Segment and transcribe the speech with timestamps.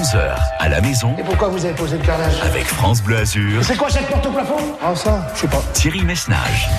[0.00, 2.40] 11h à la maison Et pourquoi vous avez posé le carrelage?
[2.42, 4.56] avec France Bleu Azur, C'est quoi cette porte au plafond?
[4.82, 5.62] Ah ça, je sais pas.
[5.74, 6.70] Thierry Messnage.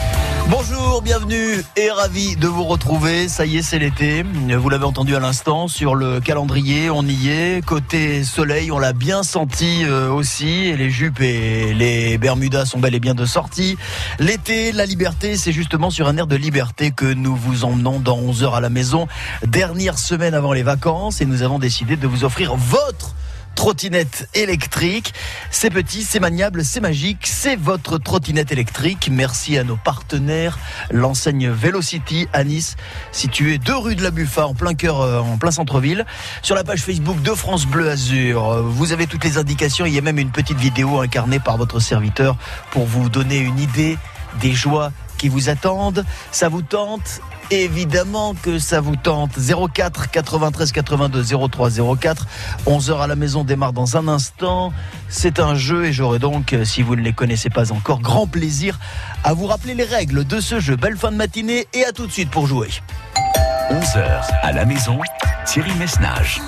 [0.50, 3.30] Bonjour, bienvenue et ravi de vous retrouver.
[3.30, 4.24] Ça y est, c'est l'été.
[4.24, 7.66] Vous l'avez entendu à l'instant sur le calendrier, on y est.
[7.66, 10.66] Côté soleil, on l'a bien senti euh, aussi.
[10.66, 13.78] Et les jupes et les bermudas sont bel et bien de sortie.
[14.20, 18.18] L'été, la liberté, c'est justement sur un air de liberté que nous vous emmenons dans
[18.18, 19.08] 11 heures à la maison.
[19.46, 23.16] Dernière semaine avant les vacances et nous avons décidé de vous offrir votre
[23.62, 25.14] trottinette électrique.
[25.52, 29.10] C'est petit, c'est maniable, c'est magique, c'est votre trottinette électrique.
[29.12, 30.58] Merci à nos partenaires,
[30.90, 32.76] l'enseigne Velocity à Nice,
[33.12, 36.08] située deux rue de la Buffa, en plein cœur, euh, en plein centre-ville.
[36.42, 39.86] Sur la page Facebook de France Bleu Azur, euh, vous avez toutes les indications.
[39.86, 42.38] Il y a même une petite vidéo incarnée par votre serviteur
[42.72, 44.00] pour vous donner une idée
[44.40, 46.04] des joies qui vous attendent.
[46.32, 47.22] Ça vous tente?
[47.52, 49.32] Évidemment que ça vous tente.
[49.74, 52.28] 04 93 82 03 04.
[52.66, 54.72] 11h à la maison démarre dans un instant.
[55.10, 58.26] C'est un jeu et j'aurai donc, euh, si vous ne les connaissez pas encore, grand
[58.26, 58.80] plaisir
[59.24, 60.76] à vous rappeler les règles de ce jeu.
[60.76, 62.70] Belle fin de matinée et à tout de suite pour jouer.
[63.70, 65.00] 11h à la maison,
[65.46, 66.42] Thierry Messnage.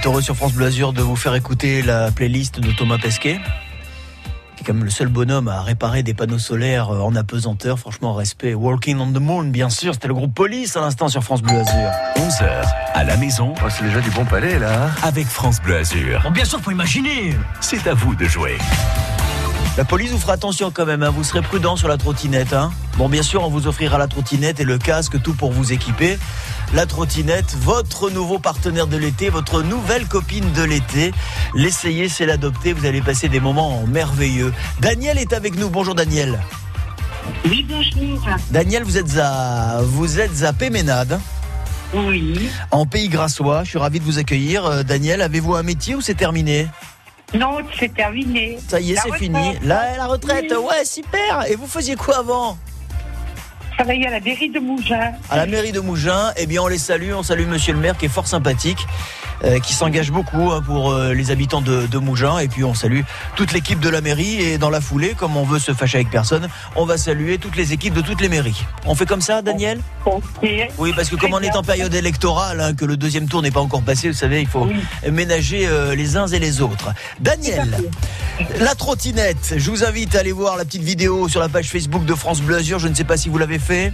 [0.00, 3.40] Est heureux sur France Bleu Azur de vous faire écouter la playlist de Thomas Pesquet
[4.56, 7.78] qui est quand même le seul bonhomme à réparer des panneaux solaires en apesanteur.
[7.78, 8.52] Franchement, respect.
[8.52, 11.58] Walking on the Moon, bien sûr, c'était le groupe Police à l'instant sur France Bleu
[11.58, 11.90] Azur.
[12.16, 14.90] 11h à la maison Oh, c'est déjà du bon palais, là.
[15.02, 16.20] avec France Bleu Azur.
[16.22, 17.34] Bon, bien sûr, faut imaginer.
[17.60, 18.58] C'est à vous de jouer.
[19.78, 21.10] La police vous fera attention quand même, hein.
[21.10, 22.52] vous serez prudent sur la trottinette.
[22.52, 22.70] Hein.
[22.98, 26.18] Bon, bien sûr, on vous offrira la trottinette et le casque, tout pour vous équiper.
[26.72, 31.12] La trottinette, votre nouveau partenaire de l'été, votre nouvelle copine de l'été.
[31.54, 32.72] L'essayer, c'est l'adopter.
[32.72, 34.52] Vous allez passer des moments merveilleux.
[34.80, 35.68] Daniel est avec nous.
[35.68, 36.38] Bonjour Daniel.
[37.44, 38.24] Oui, bonjour.
[38.52, 41.18] Daniel, vous êtes à, vous êtes à Péménade,
[41.92, 42.48] Oui.
[42.70, 43.64] en Pays Grassois.
[43.64, 44.64] Je suis ravi de vous accueillir.
[44.64, 46.68] Euh, Daniel, avez-vous un métier ou c'est terminé?
[47.34, 48.58] Non, c'est terminé.
[48.68, 49.58] Ça y est, c'est fini.
[49.64, 50.46] Là, la retraite.
[50.50, 50.56] Oui.
[50.68, 51.44] Ouais, super.
[51.48, 52.58] Et vous faisiez quoi avant?
[53.80, 55.12] À la mairie de Mougins.
[55.30, 55.80] à la mairie de
[56.36, 58.86] eh bien on les salue, on salue Monsieur le maire qui est fort sympathique,
[59.60, 63.00] qui s'engage beaucoup hein, pour euh, les habitants de, de Mougins, et puis on salue
[63.36, 66.10] toute l'équipe de la mairie, et dans la foulée, comme on veut se fâcher avec
[66.10, 68.64] personne, on va saluer toutes les équipes de toutes les mairies.
[68.86, 69.80] On fait comme ça, Daniel.
[70.78, 73.50] Oui, parce que comme on est en période électorale, hein, que le deuxième tour n'est
[73.50, 75.10] pas encore passé, vous savez, il faut Oui.
[75.10, 76.90] ménager euh, les uns et les autres.
[77.20, 77.76] Daniel,
[78.58, 82.04] la trottinette, je vous invite à aller voir la petite vidéo sur la page Facebook
[82.04, 83.92] de France Bleu Azur, je ne sais pas si vous l'avez fait.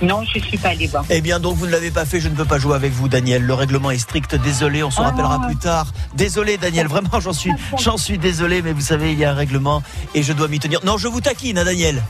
[0.00, 1.04] Non, je suis pas voir.
[1.10, 3.08] Eh bien, donc vous ne l'avez pas fait, je ne peux pas jouer avec vous,
[3.08, 3.42] Daniel.
[3.42, 4.36] Le règlement est strict.
[4.36, 5.06] Désolé, on se Ah.
[5.06, 5.86] rappellera plus tard.
[6.14, 6.86] Désolé, Daniel.
[6.86, 9.82] Vraiment, j'en suis, j'en suis désolé, mais vous savez, il y a un règlement
[10.14, 10.80] et je dois m'y tenir.
[10.84, 12.02] Non, je vous taquine, hein, Daniel.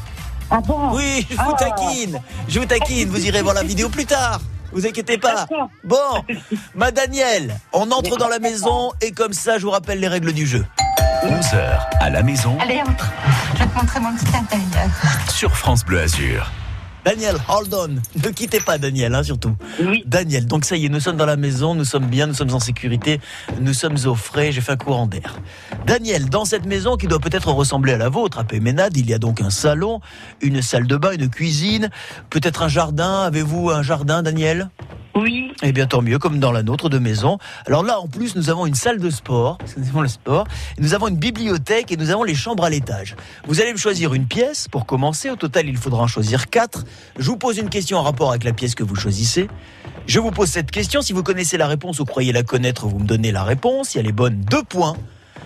[0.51, 0.95] Ah bon?
[0.95, 1.57] Oui, je vous Ah.
[1.59, 2.21] taquine.
[2.49, 3.09] Je vous taquine.
[3.09, 4.41] Vous irez voir la vidéo plus tard.
[4.73, 5.47] Vous inquiétez pas.
[5.83, 5.97] Bon,
[6.75, 10.33] ma Daniel, on entre dans la maison et comme ça, je vous rappelle les règles
[10.35, 10.67] du jeu.
[11.25, 13.11] 11h à la maison Allez, entre.
[13.55, 14.91] Je vais te montrer mon petit intérieur.
[15.31, 16.51] sur France Bleu Azur.
[17.09, 17.89] Daniel, hold on.
[18.23, 19.57] Ne quittez pas, Daniel, hein, surtout.
[19.81, 20.03] Oui.
[20.05, 22.53] Daniel, donc ça y est, nous sommes dans la maison, nous sommes bien, nous sommes
[22.53, 23.19] en sécurité,
[23.63, 25.37] nous sommes au frais, j'ai fait un courant d'air.
[25.87, 29.15] Daniel, dans cette maison qui doit peut-être ressembler à la vôtre, à Péménade, il y
[29.15, 30.03] a donc un salon,
[30.43, 31.89] une salle de bain, une cuisine,
[32.29, 33.23] peut-être un jardin.
[33.23, 34.69] Avez-vous un jardin, Daniel?
[35.15, 35.51] Oui.
[35.65, 37.39] eh bien, tant mieux, comme dans la nôtre de maison.
[37.67, 40.09] Alors là, en plus, nous avons une salle de sport, parce que nous avons le
[40.09, 40.47] sport,
[40.79, 43.17] nous avons une bibliothèque et nous avons les chambres à l'étage.
[43.47, 45.29] Vous allez me choisir une pièce pour commencer.
[45.29, 46.85] Au total, il faudra en choisir quatre.
[47.19, 49.49] Je vous pose une question en rapport avec la pièce que vous choisissez.
[50.07, 51.03] Je vous pose cette question.
[51.03, 53.91] Si vous connaissez la réponse ou croyez la connaître, vous me donnez la réponse.
[53.91, 54.97] Si elle est bonne, deux points.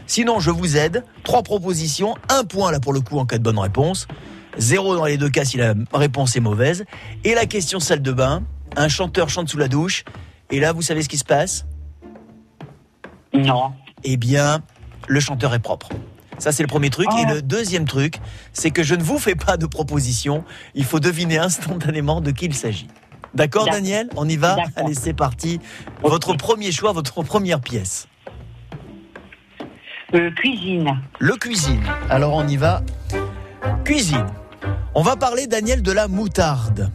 [0.06, 1.04] Sinon, je vous aide.
[1.25, 2.14] Trois propositions.
[2.28, 4.06] Un point, là, pour le coup, en cas de bonne réponse.
[4.58, 6.84] Zéro dans les deux cas si la réponse est mauvaise.
[7.25, 8.43] Et la question salle de bain.
[8.76, 10.05] Un chanteur chante sous la douche.
[10.50, 11.66] Et là, vous savez ce qui se passe?
[13.32, 13.72] Non.
[14.05, 14.62] Eh bien,
[15.08, 15.88] le chanteur est propre.
[16.39, 17.08] Ça, c'est le premier truc.
[17.19, 17.34] Et Oh.
[17.34, 18.17] le deuxième truc,
[18.53, 20.44] c'est que je ne vous fais pas de proposition.
[20.74, 22.89] Il faut deviner instantanément de qui il s'agit.
[23.34, 23.67] D'accord.
[23.67, 24.08] Daniel?
[24.17, 24.56] On y va?
[24.77, 25.60] Allez, c'est parti.
[26.03, 28.06] Votre premier choix, votre première pièce.
[30.15, 31.01] Euh, cuisine.
[31.20, 31.82] Le cuisine.
[32.10, 32.82] Alors, on y va.
[33.84, 34.27] Cuisine.
[34.94, 36.91] On va parler, Daniel, de la moutarde.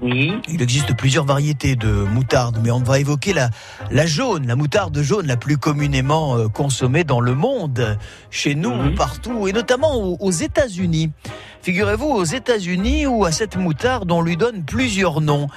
[0.00, 0.40] Oui.
[0.48, 3.50] Il existe plusieurs variétés de moutarde, mais on va évoquer la,
[3.90, 7.98] la jaune, la moutarde jaune la plus communément euh, consommée dans le monde,
[8.30, 11.10] chez nous, partout, et notamment aux, aux États-Unis.
[11.62, 15.48] Figurez-vous, aux États-Unis, où à cette moutarde, on lui donne plusieurs noms.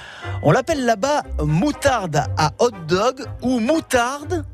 [0.42, 4.44] On l'appelle là-bas moutarde à hot dog ou moutarde.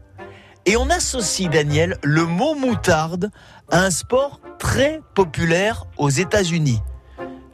[0.67, 3.31] Et on associe, Daniel, le mot moutarde
[3.71, 6.81] à un sport très populaire aux États-Unis.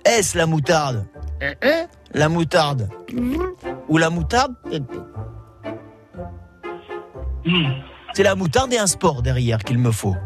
[0.04, 1.06] Est-ce la moutarde?
[2.14, 2.88] La moutarde
[3.88, 4.54] Ou la moutarde
[7.46, 7.66] Hmm.
[8.14, 10.16] C'est la moutarde et un sport derrière qu'il me faut.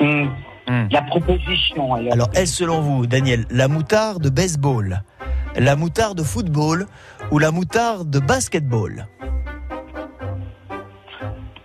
[0.00, 0.26] Hmm.
[0.90, 2.12] La proposition, alors.
[2.12, 5.02] Alors, est-ce selon vous, Daniel, la moutarde baseball,
[5.56, 6.86] la moutarde football
[7.30, 9.06] ou la moutarde basketball?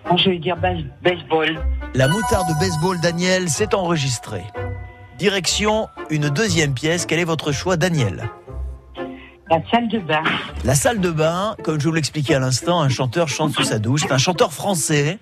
[0.08, 1.60] Bon, je vais dire base- baseball.
[1.96, 4.44] La moutarde baseball, Daniel, c'est enregistré.
[5.18, 7.06] Direction, une deuxième pièce.
[7.08, 8.30] Quel est votre choix, Daniel?
[9.50, 10.24] La salle de bain.
[10.64, 13.78] La salle de bain, comme je vous l'expliquais à l'instant, un chanteur chante sous sa
[13.78, 14.02] douche.
[14.02, 15.20] C'est un chanteur français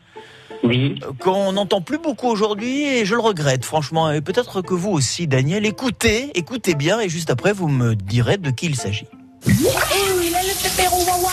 [0.63, 0.99] Oui.
[1.03, 4.11] euh, qu'on n'entend plus beaucoup aujourd'hui et je le regrette, franchement.
[4.11, 5.65] Et peut-être que vous aussi, Daniel.
[5.65, 9.07] Écoutez, écoutez bien et juste après, vous me direz de qui il s'agit.
[9.45, 11.31] Eh oui, là, le pépère au wawa.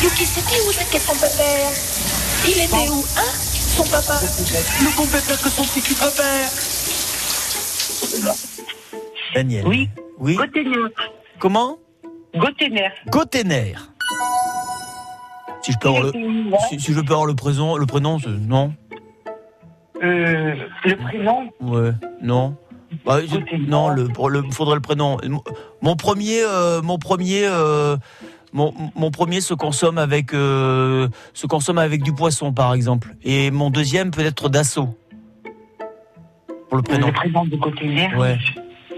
[0.00, 1.70] Yuki, c'était où c'était son pépère
[2.46, 3.32] Il était où, hein
[3.76, 4.20] Son papa?
[4.22, 6.48] Le bon pépère que son petit pépère.
[9.34, 9.66] Daniel.
[9.66, 9.90] Oui.
[10.20, 10.36] Oui.
[10.36, 10.76] Gotener.
[11.40, 11.78] Comment?
[12.36, 12.90] Gotener.
[13.08, 13.74] Gotener.
[15.62, 16.12] Si je peux avoir le,
[16.68, 18.72] si, si je peux avoir le prénom, le prénom, c'est- non?
[20.02, 20.54] Euh,
[20.84, 21.50] le prénom?
[21.60, 21.90] Ouais,
[22.22, 22.56] non.
[23.04, 25.18] Bah, je- non, le, pour le, faudrait le prénom.
[25.28, 25.42] Mon-
[25.82, 27.96] Mon premier, euh, mon premier, euh,
[28.54, 33.50] Mon, mon premier se consomme avec euh, se consomme avec du poisson par exemple, et
[33.50, 34.88] mon deuxième peut être d'assaut.
[36.70, 37.08] Pour le prénom.
[37.08, 38.08] Le prénom de Gotener.
[38.16, 38.38] Ouais.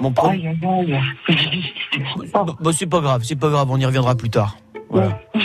[0.00, 0.48] Mon premier.
[0.48, 0.94] Aïe, aïe,
[1.28, 2.24] aïe.
[2.60, 4.56] Bah, c'est pas grave, c'est pas grave, on y reviendra plus tard.
[4.88, 5.20] Voilà.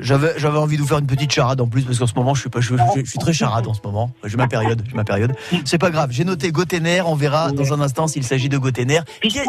[0.00, 2.34] J'avais, j'avais envie de vous faire une petite charade en plus parce qu'en ce moment
[2.34, 4.10] je suis pas, je, je- je suis très charade en ce moment.
[4.24, 5.34] J'ai ma période, j'ai ma période.
[5.64, 6.10] C'est pas grave.
[6.10, 7.00] J'ai noté Gotener.
[7.06, 9.00] On verra dans un instant s'il s'agit de Gotener.
[9.22, 9.44] Richard.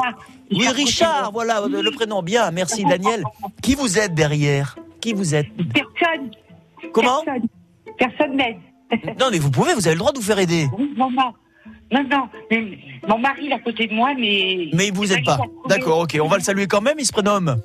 [0.52, 2.22] Oui, Richard, voilà le prénom.
[2.22, 3.24] Bien, merci Daniel.
[3.62, 4.76] Qui vous êtes derrière?
[5.02, 5.48] Qui vous êtes?
[5.74, 6.30] Personne.
[6.94, 7.24] Comment?
[7.26, 7.48] Personne.
[7.98, 8.58] Personne n'aide.
[9.20, 10.68] Non, mais vous pouvez, vous avez le droit de vous faire aider.
[10.78, 10.94] Oui,
[11.92, 12.04] non.
[12.10, 12.78] Non, mais
[13.08, 14.70] Mon mari est à côté de moi, mais.
[14.74, 15.38] Mais il vous aide pas.
[15.68, 16.18] D'accord, ok.
[16.22, 16.96] On va le saluer quand même.
[17.00, 17.62] Il se prénomme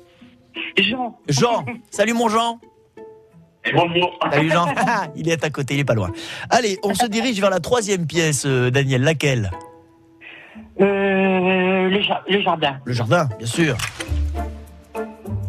[0.77, 1.17] Jean.
[1.29, 1.65] Jean.
[1.91, 2.59] Salut mon Jean.
[3.73, 4.17] Bonjour.
[4.31, 4.67] Salut Jean.
[5.15, 6.11] il est à côté, il est pas loin.
[6.49, 9.01] Allez, on se dirige vers la troisième pièce, euh, Daniel.
[9.03, 9.51] Laquelle?
[10.81, 12.79] Euh, le, ja- le jardin.
[12.85, 13.75] Le jardin, bien sûr.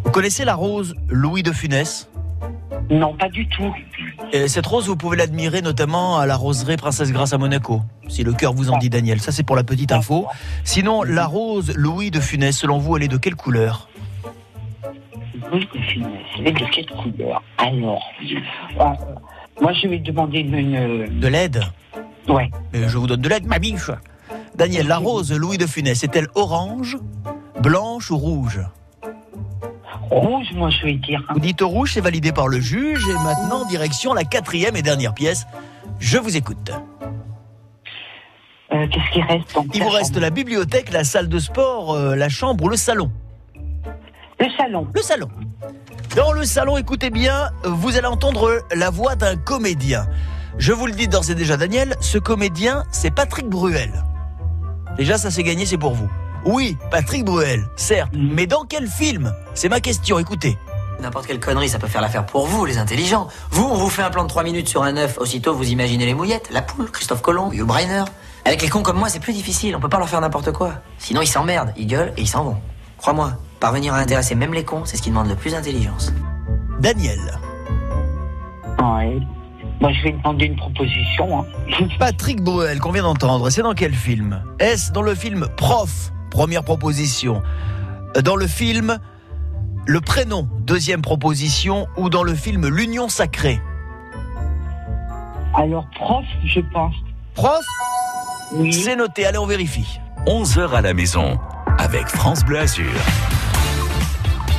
[0.04, 2.08] Vous connaissez la rose Louis de Funès?
[2.90, 3.74] Non, pas du tout.
[4.32, 7.82] Et Cette rose, vous pouvez l'admirer notamment à la roseraie Princesse Grâce à Monaco.
[8.08, 9.20] Si le cœur vous en dit, Daniel.
[9.20, 10.26] Ça, c'est pour la petite info.
[10.64, 13.88] Sinon, la rose Louis de Funès, selon vous, elle est de quelle couleur?
[15.52, 16.10] Oui, de finesse.
[16.44, 17.42] Et de quelle couleur?
[17.58, 18.02] Alors.
[18.80, 18.84] euh,
[19.60, 20.54] moi, je vais demander une.
[20.54, 21.62] une- De l'aide?
[22.28, 22.50] Ouais.
[22.72, 23.90] Mais je vous donne de l'aide, ma biche.
[24.54, 26.96] Daniel, la rose Louis de Funès, est-elle orange,
[27.60, 28.60] blanche ou rouge?
[30.10, 31.22] Rouge, moi, je vais dire.
[31.32, 33.04] Vous dites rouge, c'est validé par le juge.
[33.08, 35.46] Et maintenant, direction la quatrième et dernière pièce.
[35.98, 36.70] Je vous écoute.
[38.72, 39.66] Euh, Qu'est-ce qui reste donc?
[39.74, 43.10] Il vous reste la bibliothèque, la salle de sport, euh, la chambre ou le salon?
[44.38, 44.86] Le salon.
[44.94, 45.28] Le salon.
[46.16, 50.06] Dans le salon, écoutez bien, vous allez entendre la voix d'un comédien.
[50.58, 53.90] Je vous le dis d'ores et déjà, Daniel, ce comédien, c'est Patrick Bruel.
[54.96, 56.08] Déjà, ça c'est gagné, c'est pour vous.
[56.44, 59.34] Oui, Patrick Bruel, certes, mais dans quel film?
[59.54, 60.56] C'est ma question, écoutez.
[61.00, 63.28] N'importe quelle connerie, ça peut faire l'affaire pour vous, les intelligents.
[63.50, 66.06] Vous, on vous fait un plan de 3 minutes sur un œuf, aussitôt vous imaginez
[66.06, 68.04] les mouillettes, la poule, Christophe Colomb, Yul Brynner.
[68.44, 70.74] Avec les cons comme moi, c'est plus difficile, on peut pas leur faire n'importe quoi.
[70.98, 72.56] Sinon, ils s'emmerdent, ils gueulent et ils s'en vont.
[72.96, 76.12] Crois-moi, parvenir à intéresser même les cons, c'est ce qui demande le plus d'intelligence.
[76.80, 77.20] Daniel.
[78.80, 79.18] Ouais.
[79.80, 81.40] Moi, je vais demander une proposition.
[81.40, 81.44] hein.
[82.00, 84.42] Patrick Bruel, qu'on vient d'entendre, c'est dans quel film?
[84.58, 86.10] Est-ce dans le film Prof?
[86.30, 87.42] Première proposition.
[88.22, 88.98] Dans le film
[89.86, 91.86] Le prénom Deuxième proposition.
[91.96, 93.60] Ou dans le film L'Union sacrée
[95.54, 96.94] Alors, prof, je pense.
[97.34, 97.64] Prof
[98.52, 98.72] Oui.
[98.72, 100.00] C'est noté, allez on vérifie.
[100.26, 101.38] 11h à la maison
[101.78, 102.90] avec France Bleu Azur.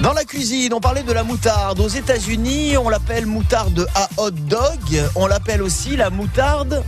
[0.01, 1.79] Dans la cuisine, on parlait de la moutarde.
[1.81, 5.03] Aux États-Unis, on l'appelle moutarde à hot dog.
[5.15, 6.83] On l'appelle aussi la moutarde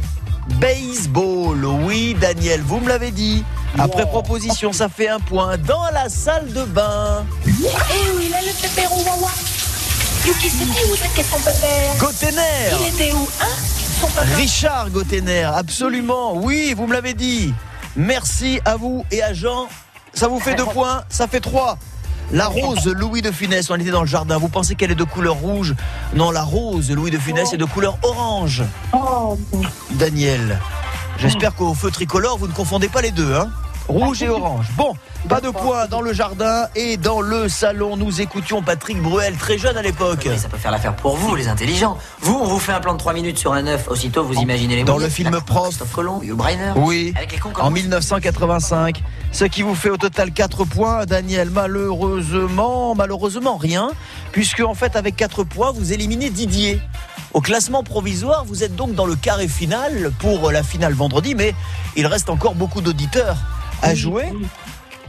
[0.60, 1.66] baseball.
[1.66, 3.44] Oui, Daniel, vous me l'avez dit.
[3.80, 7.26] Après proposition, ça fait un point dans la salle de bain.
[7.46, 9.32] Eh oui, là, le pépère au wawa.
[10.26, 13.46] Yuki, c'était où ça qu'est son pépère Gotener Il était où, hein?
[14.00, 16.34] Son Richard Gotener, absolument.
[16.36, 17.54] Oui, vous me l'avez dit.
[17.96, 19.68] Merci à vous et à Jean.
[20.14, 21.78] Ça vous fait deux points, ça fait trois.
[22.32, 24.38] La rose Louis de Funès, on était dans le jardin.
[24.38, 25.76] Vous pensez qu'elle est de couleur rouge?
[26.14, 28.64] Non, la rose Louis de Funès est de couleur orange.
[28.94, 29.38] Oh,
[29.92, 30.60] Daniel,
[31.22, 33.50] j'espère qu'au feu tricolore, vous ne confondez pas les deux, hein
[33.88, 34.68] Rouge et orange.
[34.78, 34.94] Bon,
[35.28, 37.96] pas de points dans le jardin et dans le salon.
[37.98, 40.26] Nous écoutions Patrick Bruel, très jeune à l'époque.
[40.26, 41.98] Mais ça peut faire l'affaire pour vous, les intelligents.
[42.22, 44.76] Vous, on vous fait un plan de 3 minutes sur un œuf, aussitôt vous imaginez
[44.76, 45.68] les Dans mouillettes, le film Prof.
[45.68, 46.74] Christophe Colomb, Yul Brynner.
[46.76, 47.14] Oui.
[47.16, 51.50] Avec les En moi, 1985, ce qui vous fait au total 4 points, Daniel.
[51.50, 53.90] Malheureusement, malheureusement rien,
[54.32, 56.80] puisque en fait avec 4 points, vous éliminez Didier.
[57.34, 61.56] Au classement provisoire, vous êtes donc dans le carré final pour la finale vendredi, mais
[61.96, 63.38] il reste encore beaucoup d'auditeurs
[63.82, 64.26] à jouer.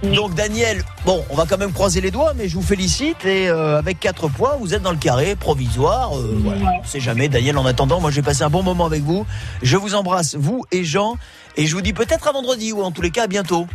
[0.03, 3.49] Donc Daniel, bon, on va quand même croiser les doigts, mais je vous félicite et
[3.49, 6.17] euh, avec 4 points, vous êtes dans le carré provisoire.
[6.19, 6.73] euh, voilà.
[6.83, 7.57] On sait jamais, Daniel.
[7.57, 9.25] En attendant, moi j'ai passé un bon moment avec vous.
[9.63, 11.17] Je vous embrasse, vous et Jean,
[11.57, 13.67] et je vous dis peut-être à vendredi ou en tous les cas à bientôt.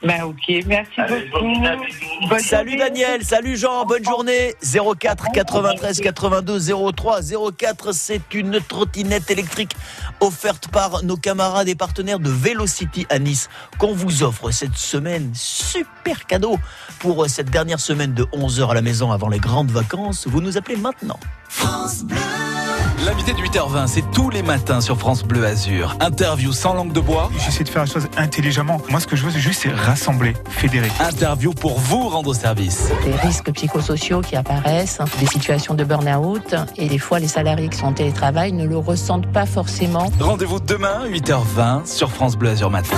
[0.00, 2.28] Ben, ok, merci beaucoup.
[2.28, 2.84] Bonne Salut journée.
[2.84, 4.54] Daniel, salut Jean, bonne journée.
[4.62, 7.20] 04 93 82 03
[7.56, 9.74] 04, c'est une trottinette électrique
[10.20, 15.32] offerte par nos camarades et partenaires de Velocity à Nice qu'on vous offre cette semaine.
[15.34, 16.58] Super cadeau
[17.00, 20.28] pour cette dernière semaine de 11h à la maison avant les grandes vacances.
[20.28, 21.18] Vous nous appelez maintenant.
[23.04, 25.96] L'invité de 8h20, c'est tous les matins sur France Bleu Azur.
[26.00, 27.30] Interview sans langue de bois.
[27.38, 28.80] J'essaie de faire les choses intelligemment.
[28.90, 30.90] Moi, ce que je veux, c'est juste c'est rassembler, fédérer.
[31.00, 32.90] Interview pour vous rendre service.
[33.04, 37.78] des risques psychosociaux qui apparaissent, des situations de burn-out, et des fois les salariés qui
[37.78, 40.10] sont en télétravail ne le ressentent pas forcément.
[40.20, 42.96] Rendez-vous demain, 8h20, sur France Bleu Azur Matin.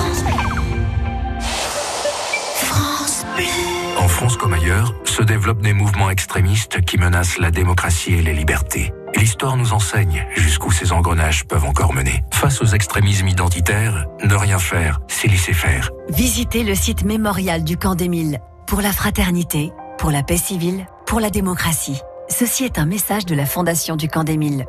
[4.01, 8.33] En France comme ailleurs, se développent des mouvements extrémistes qui menacent la démocratie et les
[8.33, 8.91] libertés.
[9.15, 12.23] L'histoire nous enseigne jusqu'où ces engrenages peuvent encore mener.
[12.33, 15.91] Face aux extrémismes identitaires, ne rien faire, c'est laisser faire.
[16.09, 18.39] Visitez le site mémorial du camp d'Émile.
[18.65, 22.01] Pour la fraternité, pour la paix civile, pour la démocratie.
[22.27, 24.65] Ceci est un message de la Fondation du camp d'Émile.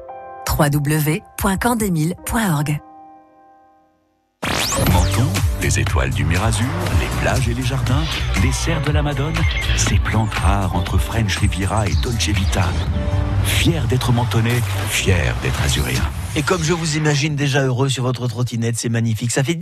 [0.47, 2.81] www.campdemile.org
[4.91, 5.29] Menton,
[5.63, 6.67] les étoiles du Mirazur,
[7.01, 8.03] les plages et les jardins,
[8.43, 9.35] les serres de la Madone,
[9.77, 12.69] ces plantes rares entre French Riviera et Dolce Vita.
[13.45, 14.51] Fier d'être mentonné,
[14.89, 16.03] fier d'être azuréen.
[16.35, 19.31] Et comme je vous imagine déjà heureux sur votre trottinette, c'est magnifique.
[19.31, 19.61] Ça fait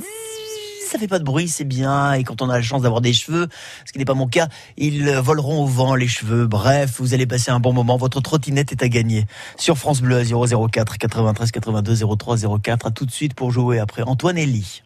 [0.90, 2.14] ça fait pas de bruit, c'est bien.
[2.14, 3.48] Et quand on a la chance d'avoir des cheveux,
[3.84, 6.46] ce qui n'est pas mon cas, ils voleront au vent les cheveux.
[6.46, 7.96] Bref, vous allez passer un bon moment.
[7.96, 9.26] Votre trottinette est à gagner
[9.56, 12.86] sur France Bleu à 004 93 82 03 04.
[12.86, 14.82] À tout de suite pour jouer après Antoine Elie.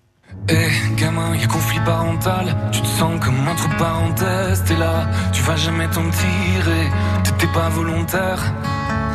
[0.49, 5.43] Eh gamin, y a conflit parental, tu te sens comme entre parenthèses, t'es là, tu
[5.43, 6.91] vas jamais t'en tirer,
[7.23, 8.53] t'étais pas volontaire,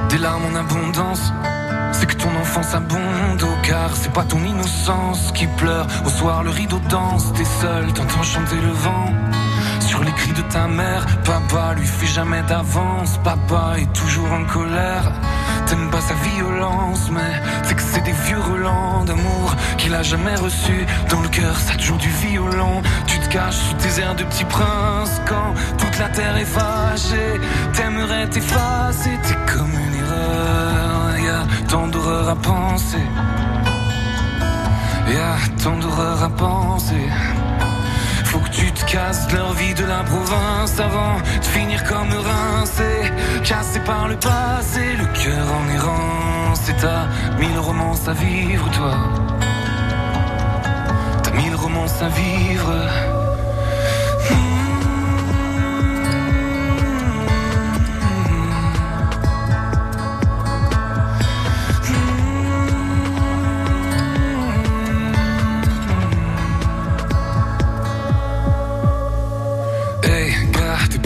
[0.10, 1.32] des larmes en abondance,
[1.92, 3.92] c'est que ton enfance abonde au car.
[3.94, 8.56] C'est pas ton innocence qui pleure, au soir le rideau danse, t'es seul, t'entends chanter
[8.56, 9.14] le vent.
[10.04, 15.12] Les cris de ta mère, papa lui fait jamais d'avance, papa est toujours en colère.
[15.68, 17.32] T'aimes pas sa violence, mais
[17.64, 20.86] c'est que c'est des vieux relents d'amour qu'il a jamais reçu.
[21.10, 22.82] Dans le cœur, ça te joue du violon.
[23.08, 27.40] Tu te caches sous tes airs de petit prince quand toute la terre est fâchée.
[27.74, 31.20] T'aimerais t'effacer, t'es comme une erreur.
[31.20, 33.06] Y a tant d'horreur à penser.
[35.08, 37.10] Y a tant d'horreur à penser.
[38.60, 43.10] Tu te casses leur vie de la province avant de finir comme rincé,
[43.46, 46.68] cassé par le passé, le cœur en errance.
[46.70, 47.08] Et t'as
[47.40, 48.96] mille romances à vivre, toi.
[51.24, 53.19] T'as mille romances à vivre.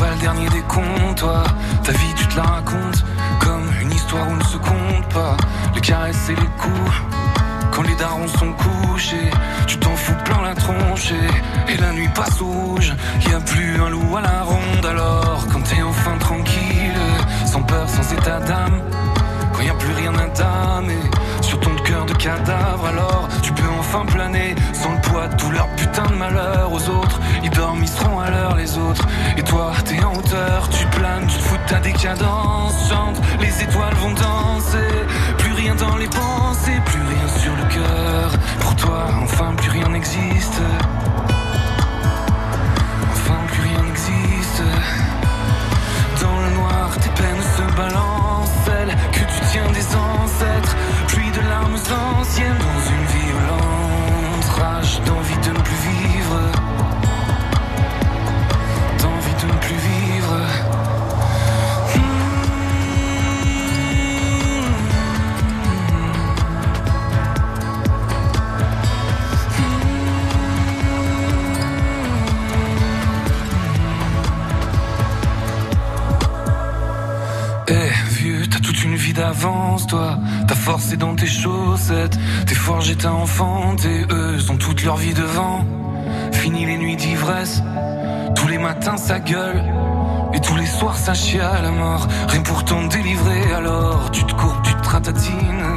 [0.04, 1.44] Pas le dernier des cons, toi.
[1.84, 3.06] Ta vie, tu te la racontes
[3.39, 5.38] comme une histoire où ne se compte pas.
[5.76, 6.96] Les caresses et les coups.
[7.72, 9.32] Quand les darons sont couchés,
[9.66, 12.94] tu t'en fous plein la tronche et, et la nuit passe au rouge.
[13.30, 17.02] Y a plus un loup à la ronde alors quand t'es enfin tranquille,
[17.46, 18.82] sans peur, sans état d'âme.
[22.24, 26.72] Cadavre, alors tu peux enfin planer sans le poids de tout leur putain de malheur
[26.72, 27.20] aux autres.
[27.44, 29.06] Ils dorment, ils seront à l'heure les autres.
[29.36, 32.90] Et toi, t'es en hauteur, tu planes, tu te fous de ta décadence.
[32.90, 34.94] Chante, les étoiles vont danser.
[35.38, 38.32] Plus rien dans les pensées, plus rien sur le cœur.
[38.62, 40.62] Pour toi, enfin, plus rien n'existe.
[43.12, 44.64] Enfin, plus rien n'existe.
[46.22, 48.12] Dans le noir, tes peines se balancent,
[49.12, 50.76] que tu tiens des ancêtres.
[51.08, 51.76] Pluie de larmes
[52.20, 56.40] anciennes dans une violente rage d'envie de ne plus vivre.
[59.02, 60.73] D'envie de ne plus vivre.
[79.24, 80.18] D'avance, toi.
[80.50, 82.18] Ta force est dans tes chaussettes.
[82.46, 84.06] T'es forgé, t'as enfanté.
[84.12, 85.66] Eux ont toute leur vie devant.
[86.34, 87.64] Fini les nuits d'ivresse.
[88.36, 89.64] Tous les matins, ça gueule.
[90.34, 92.06] Et tous les soirs, ça chie à la mort.
[92.28, 95.68] Rien pour t'en délivrer, alors tu te courbes, tu te ratatines.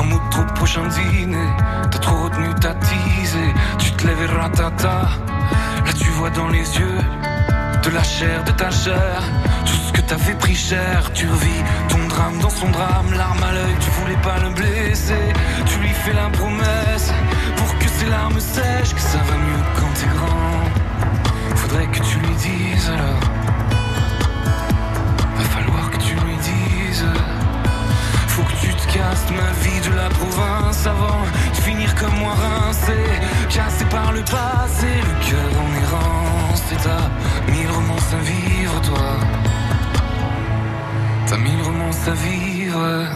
[0.00, 1.48] Un mot de trop prochain dîner.
[1.90, 2.72] T'as trop retenu ta.
[3.78, 4.98] Tu te lèves et ratata.
[5.86, 7.00] Là, tu vois dans les yeux
[7.84, 9.22] de la chair, de ta chair.
[10.06, 13.12] T'avais pris cher, tu revis ton drame dans son drame.
[13.12, 15.32] L'arme à l'œil, tu voulais pas le blesser.
[15.66, 17.12] Tu lui fais la promesse
[17.56, 21.56] pour que ses larmes sèchent, que ça va mieux quand t'es grand.
[21.56, 23.20] Faudrait que tu lui dises alors.
[25.38, 27.04] Va falloir que tu lui dises.
[28.28, 32.34] Faut que tu te casses ma vie de la province avant de finir comme moi
[32.34, 32.96] rincé.
[33.48, 36.62] Cassé par le passé, le cœur en errance.
[36.72, 39.25] Et t'as mille romances à vivre, toi.
[41.26, 43.06] T'as mille romances à vivre.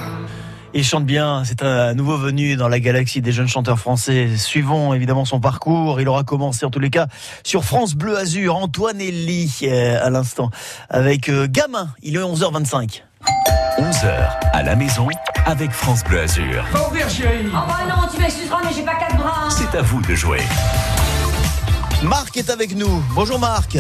[0.74, 4.36] Il chante bien, c'est un nouveau venu dans la galaxie des jeunes chanteurs français.
[4.36, 6.00] Suivons évidemment son parcours.
[6.00, 7.06] Il aura commencé en tous les cas
[7.44, 8.56] sur France Bleu Azur.
[8.56, 10.50] Antoine Elie euh, à l'instant
[10.88, 11.88] avec euh, Gamin.
[12.02, 13.02] Il est 11h25.
[13.78, 15.06] 11h à la maison
[15.46, 16.64] avec France Bleu Azur.
[16.72, 17.46] Faut ouvrir, chérie.
[17.48, 19.48] Oh bah non, tu m'excuseras, mais j'ai pas quatre bras.
[19.50, 20.40] C'est à vous de jouer.
[22.02, 23.02] Marc est avec nous.
[23.14, 23.76] Bonjour Marc.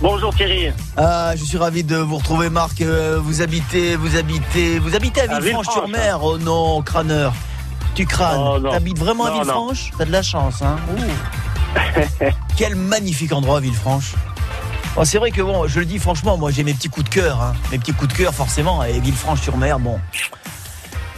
[0.00, 0.72] Bonjour Thierry.
[0.96, 2.80] Ah, je suis ravi de vous retrouver, Marc.
[2.80, 6.20] Euh, vous habitez, vous habitez, vous habitez à Villefranche-sur-Mer.
[6.22, 7.34] Oh non, crâneur.
[7.94, 8.62] Tu crânes.
[8.64, 8.70] Oh.
[8.70, 9.34] T'habites vraiment à Non.
[9.34, 9.90] Villefranche?
[9.98, 10.76] T'as de la chance, hein.
[12.56, 14.14] Quel magnifique endroit, Villefranche.
[14.96, 17.14] Bon, c'est vrai que bon, je le dis franchement, moi j'ai mes petits coups de
[17.14, 17.52] cœur, hein.
[17.70, 18.82] mes petits coups de cœur forcément.
[18.82, 20.00] Et Villefranche-sur-Mer, bon.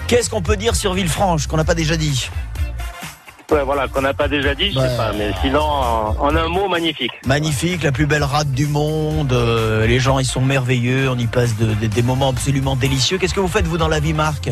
[0.08, 2.28] Qu'est-ce qu'on peut dire sur Villefranche qu'on n'a pas déjà dit?
[3.52, 4.88] Ouais, voilà, qu'on n'a pas déjà dit, je Ouais.
[4.88, 7.10] sais pas, mais sinon, en, en un mot, magnifique.
[7.26, 9.32] Magnifique, la plus belle rade du monde.
[9.32, 11.10] euh, les gens, ils sont merveilleux.
[11.10, 13.18] On y passe de- de- des moments absolument délicieux.
[13.18, 14.48] Qu'est-ce que vous faites vous dans la vie, Marc?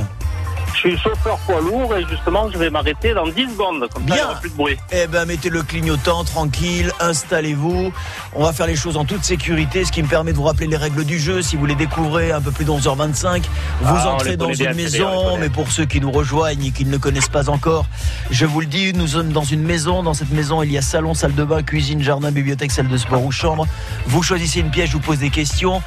[0.75, 4.09] Je suis chauffeur poids lourd et justement, je vais m'arrêter dans 10 secondes, comme ça,
[4.09, 4.25] il n'y Bien.
[4.27, 4.77] aura plus de bruit.
[4.93, 7.93] Eh ben, mettez le clignotant, tranquille, installez-vous.
[8.35, 10.67] On va faire les choses en toute sécurité, ce qui me permet de vous rappeler
[10.69, 11.43] les règles du jeu.
[11.43, 13.43] Si vous les découvrez un peu plus d'11h25,
[13.83, 15.37] vous Ah, entrez dans bien, une bien, maison.
[15.39, 17.87] Mais pour ceux qui nous rejoignent et qui ne le connaissent pas encore,
[18.31, 20.03] je vous le dis, nous sommes dans une maison.
[20.03, 22.97] Dans cette maison, il y a salon, salle de bain, cuisine, jardin, bibliothèque, salle de
[22.97, 23.67] sport ou chambre.
[24.07, 25.83] Vous choisissez une pièce, je vous pose des questions.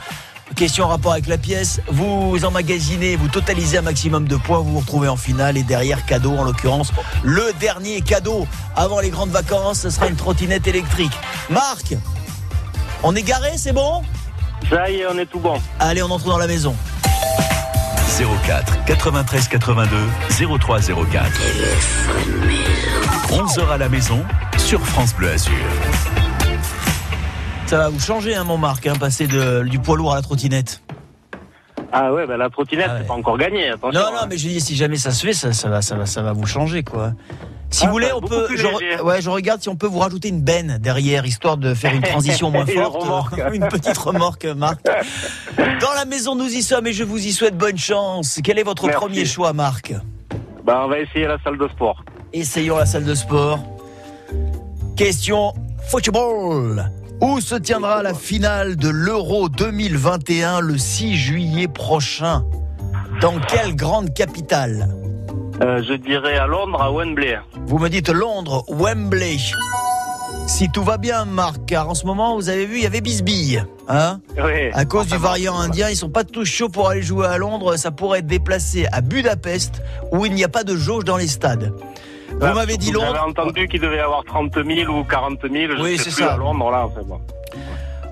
[0.55, 4.73] Question en rapport avec la pièce, vous emmagasinez, vous totalisez un maximum de points, vous
[4.73, 6.91] vous retrouvez en finale et derrière cadeau en l'occurrence.
[7.23, 11.13] Le dernier cadeau avant les grandes vacances, ce sera une trottinette électrique.
[11.49, 11.95] Marc,
[13.01, 14.03] on est garé, c'est bon?
[14.69, 15.59] Ça y est, on est tout bon.
[15.79, 16.75] Allez, on entre dans la maison.
[18.45, 19.97] 04 93 82
[20.59, 21.31] 03 04.
[23.29, 24.23] 11h à la maison
[24.57, 25.53] sur France Bleu Azur.
[27.73, 30.21] Ça va vous changer, hein, mon Marc, hein, passer de- du poids lourd à la
[30.21, 30.83] trottinette.
[31.91, 33.99] Ah ouais, ben la trottinette, c'est pas encore gagné, attention.
[33.99, 36.05] Non, non, mais je dis, si jamais ça se fait, ça, ça va, ça va,
[36.05, 37.13] ça va vous changer, quoi.
[37.71, 38.45] Si Ah, vous voulez, on peut.
[38.55, 41.95] Je, ouais, je regarde si on peut vous rajouter une benne derrière, histoire de faire
[41.95, 43.01] une transition moins forte.
[43.01, 43.41] remorque.
[43.55, 44.81] une petite remorque, Marc.
[45.81, 48.39] Dans la maison, nous y sommes et je vous y souhaite bonne chance.
[48.43, 48.99] Quel est votre Merci.
[48.99, 49.95] premier choix, Marc?
[50.63, 52.05] Ben, on va essayer la salle de sport.
[52.33, 53.57] Essayons la salle de sport.
[54.95, 55.53] Question
[55.89, 56.87] football.
[57.21, 62.43] Où se tiendra la finale de l'Euro 2021 le 6 juillet prochain?
[63.21, 64.89] Dans quelle grande capitale?
[65.61, 67.39] Euh, je dirais à Londres, à Wembley.
[67.67, 69.37] Vous me dites Londres, Wembley.
[70.47, 73.01] Si tout va bien, Marc, car en ce moment, vous avez vu, il y avait
[73.01, 73.63] bisbille.
[73.87, 74.19] Hein?
[74.37, 74.71] Oui.
[74.73, 77.77] à cause du variant indien, ils sont pas tous chauds pour aller jouer à Londres.
[77.77, 81.27] Ça pourrait être déplacé à Budapest, où il n'y a pas de jauge dans les
[81.27, 81.73] stades.
[82.49, 83.25] Vous m'avez dit J'avais Londres.
[83.27, 86.33] entendu qu'il devait y avoir 30 000 ou 40 000, je Oui, c'est ça.
[86.33, 87.19] à Londres, là, enfin bon.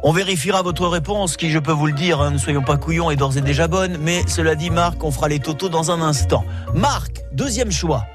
[0.04, 3.12] On vérifiera votre réponse, qui je peux vous le dire, hein, ne soyons pas couillons,
[3.12, 3.98] est d'ores et déjà bonne.
[4.00, 6.44] Mais cela dit, Marc, on fera les totaux dans un instant.
[6.74, 8.06] Marc, deuxième choix.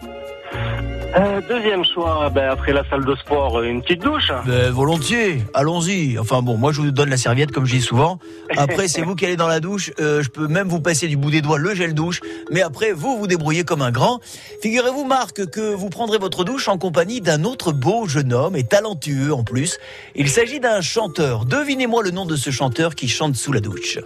[1.17, 4.31] Euh, deuxième choix, ben, après la salle de sport, une petite douche.
[4.45, 6.19] Ben, volontiers, allons-y.
[6.19, 8.19] Enfin bon, moi je vous donne la serviette comme je dis souvent.
[8.57, 9.91] Après, c'est vous qui allez dans la douche.
[9.99, 12.21] Euh, je peux même vous passer du bout des doigts le gel douche.
[12.51, 14.21] Mais après, vous vous débrouillez comme un grand.
[14.61, 18.65] Figurez-vous, Marc, que vous prendrez votre douche en compagnie d'un autre beau jeune homme et
[18.65, 19.79] talentueux en plus.
[20.17, 21.47] Il s'agit d'un chanteur.
[21.47, 23.99] Devinez-moi le nom de ce chanteur qui chante sous la douche.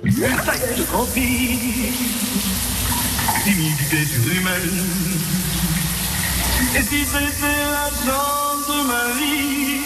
[3.43, 5.40] Timidité surhumaine.
[6.73, 9.81] Et si c'était la chance de ma vie?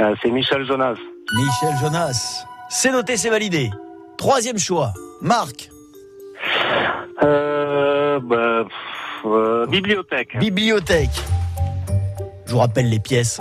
[0.00, 0.96] Euh, c'est Michel Jonas.
[1.34, 2.44] Michel Jonas.
[2.68, 3.70] C'est noté, c'est validé.
[4.18, 4.92] Troisième choix.
[5.22, 5.70] Marc.
[7.22, 8.72] Euh, pff,
[9.24, 10.36] euh, bibliothèque.
[10.38, 11.22] Bibliothèque.
[12.44, 13.40] Je vous rappelle les pièces.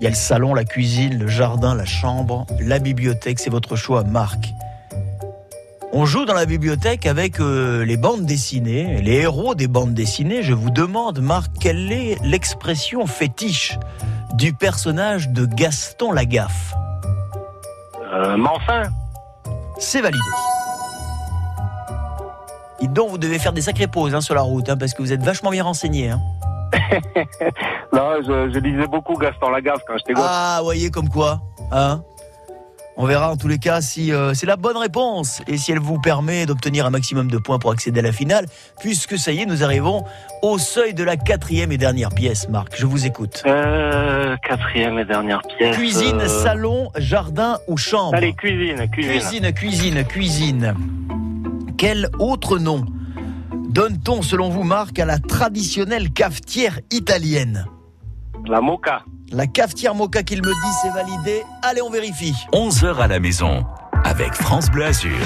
[0.00, 3.76] Il y a le salon, la cuisine, le jardin, la chambre, la bibliothèque, c'est votre
[3.76, 4.52] choix, Marc.
[5.94, 10.42] On joue dans la bibliothèque avec euh, les bandes dessinées, les héros des bandes dessinées.
[10.42, 13.78] Je vous demande, Marc, quelle est l'expression fétiche
[14.34, 16.72] du personnage de Gaston Lagaffe?
[18.14, 18.82] Euh, mais enfin,
[19.78, 20.18] C'est validé.
[22.80, 25.02] Et donc, vous devez faire des sacrées pauses hein, sur la route, hein, parce que
[25.02, 26.10] vous êtes vachement bien renseigné.
[26.10, 26.20] hein.
[27.92, 30.24] non, je, je lisais beaucoup Gaston Lagaffe quand j'étais gosse.
[30.26, 31.42] Ah, voyez comme quoi.
[31.70, 32.02] Hein
[32.96, 35.78] On verra en tous les cas si euh, c'est la bonne réponse et si elle
[35.78, 38.46] vous permet d'obtenir un maximum de points pour accéder à la finale,
[38.80, 40.04] puisque ça y est, nous arrivons
[40.42, 42.74] au seuil de la quatrième et dernière pièce, Marc.
[42.76, 43.42] Je vous écoute.
[43.46, 45.74] Euh, quatrième et dernière pièce.
[45.74, 48.14] Cuisine, euh, salon, jardin ou chambre?
[48.14, 49.12] Allez, cuisine, cuisine.
[49.12, 50.74] Cuisine, cuisine, cuisine.
[51.78, 52.84] Quel autre nom
[53.70, 57.66] donne-t-on, selon vous, Marc, à la traditionnelle cafetière italienne?
[58.44, 59.02] La mocha.
[59.34, 61.42] La cafetière Mocha qu'il me dit, c'est validé.
[61.62, 62.34] Allez, on vérifie.
[62.52, 63.64] 11h à la maison
[64.04, 65.16] avec France Bleu Azur.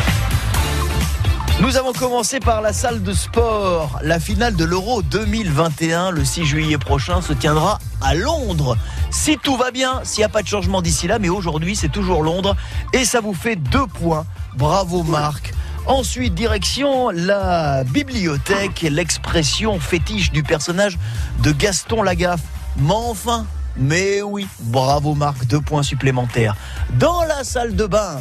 [1.61, 3.99] Nous avons commencé par la salle de sport.
[4.03, 8.77] La finale de l'Euro 2021, le 6 juillet prochain, se tiendra à Londres.
[9.11, 11.89] Si tout va bien, s'il n'y a pas de changement d'ici là, mais aujourd'hui c'est
[11.89, 12.55] toujours Londres
[12.93, 14.25] et ça vous fait deux points.
[14.55, 15.53] Bravo Marc.
[15.87, 20.97] Ensuite, direction la bibliothèque, l'expression fétiche du personnage
[21.43, 22.43] de Gaston Lagaffe.
[22.77, 23.47] Mais enfin,
[23.79, 26.57] Mais oui, bravo Marc, deux points supplémentaires.
[26.99, 28.19] Dans la salle de bain.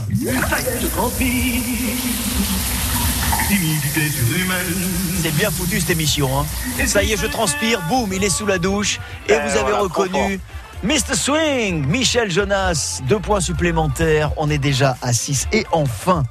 [5.21, 6.29] C'est bien foutu cette émission.
[6.39, 6.45] Hein.
[6.85, 8.99] Ça y est, je transpire, boum, il est sous la douche.
[9.27, 10.39] Et Eh, vous avez voilà, reconnu
[10.83, 11.15] Mr.
[11.15, 14.31] Swing, Michel Jonas, deux points supplémentaires.
[14.37, 15.47] On est déjà à 6.
[15.51, 16.23] Et enfin,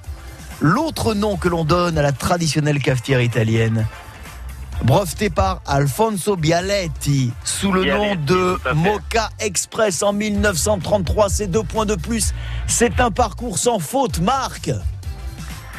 [0.60, 3.86] l'autre nom que l'on donne à la traditionnelle cafetière italienne.
[4.82, 8.58] Breveté par Alfonso Bialetti sous le nom de.
[8.74, 11.30] Mocha Express en 1933.
[11.30, 12.34] C'est deux points de plus.
[12.66, 14.70] C'est un parcours sans faute, Marc.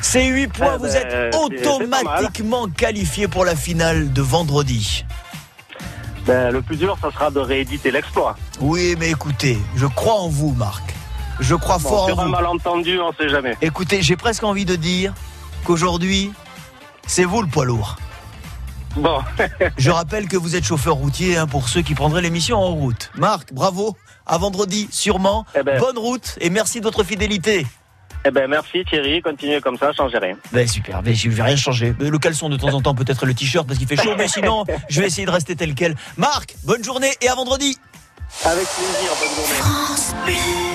[0.02, 4.22] Ces 8 points, Eh vous ben, êtes c'est- c'est automatiquement qualifié pour la finale de
[4.22, 5.06] vendredi.
[6.26, 8.36] Ben, le plus dur, ça sera de rééditer l'exploit.
[8.60, 10.94] Oui, mais écoutez, je crois en vous, Marc.
[11.40, 12.32] Je crois Bon, fort en sur un vous.
[12.32, 13.56] malentendu, on sait jamais.
[13.62, 15.14] Écoutez, j'ai presque envie de dire
[15.64, 16.32] qu'aujourd'hui,
[17.08, 17.98] c'est vous le poids lourd.
[18.96, 19.20] Bon,
[19.78, 23.12] Je rappelle que vous êtes chauffeur routier hein, pour ceux qui prendraient l'émission en route.
[23.16, 23.96] Marc, bravo.
[24.26, 25.46] À vendredi, sûrement.
[25.58, 25.80] Eh ben.
[25.80, 27.68] Bonne route et merci de votre fidélité.
[28.26, 30.36] eh ben merci Thierry, continuez comme ça, changez rien.
[30.52, 31.94] Ben super, ben, je vais rien changer.
[32.00, 34.64] Le caleçon de temps en temps, peut-être le t-shirt parce qu'il fait chaud, mais sinon,
[34.90, 35.96] je vais essayer de rester tel quel.
[36.18, 37.78] Marc, bonne journée et à vendredi.
[38.44, 39.36] Avec plaisir, bonne
[40.26, 40.75] journée.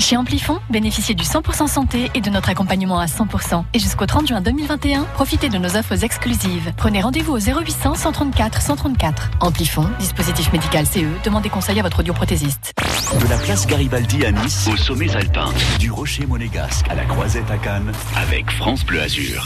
[0.00, 3.64] Chez Amplifon, bénéficiez du 100% santé et de notre accompagnement à 100%.
[3.74, 6.72] Et jusqu'au 30 juin 2021, profitez de nos offres exclusives.
[6.78, 9.30] Prenez rendez-vous au 0800 134 134.
[9.40, 12.72] Amplifon, dispositif médical CE, demandez conseil à votre audioprothésiste.
[13.20, 17.50] De la place Garibaldi à Nice, aux sommets alpins, du rocher monégasque à la croisette
[17.50, 19.44] à Cannes, avec France Bleu Azur.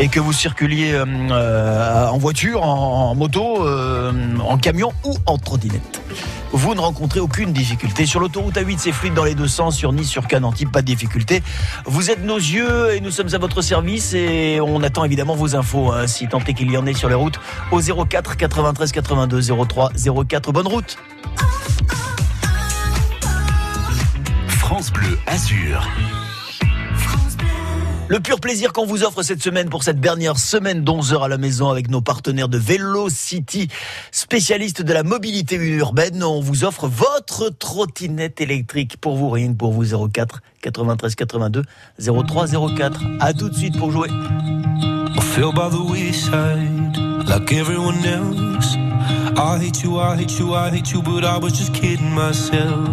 [0.00, 5.14] Et que vous circuliez euh, euh, en voiture, en, en moto, euh, en camion ou
[5.26, 6.02] en trottinette.
[6.52, 8.04] Vous ne rencontrez aucune difficulté.
[8.04, 9.76] Sur l'autoroute A8, c'est fluide dans les deux sens.
[9.76, 11.42] Sur Nice, sur Cannes, Antibes, pas de difficulté.
[11.86, 15.56] Vous êtes nos yeux et nous sommes à votre service et on attend évidemment vos
[15.56, 18.92] infos, hein, si tant est qu'il y en ait sur les routes, au 04 93
[18.92, 19.92] 82 03
[20.28, 20.52] 04.
[20.52, 20.98] Bonne route
[24.48, 25.88] France Bleu Azur.
[28.12, 31.28] Le pur plaisir qu'on vous offre cette semaine pour cette dernière semaine d'11 heures à
[31.28, 33.68] la maison avec nos partenaires de Velocity,
[34.10, 36.22] spécialistes de la mobilité urbaine.
[36.22, 41.62] On vous offre votre trottinette électrique pour vous, rien pour vous, 04 93 82
[41.98, 43.00] 03 04.
[43.18, 44.10] À tout de suite pour jouer.
[47.26, 48.76] Like everyone else.
[49.38, 52.90] I hate you, I hate you, I hate you, but I was just kidding myself.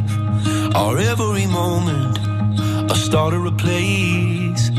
[0.73, 2.17] Every moment,
[2.89, 4.78] I a.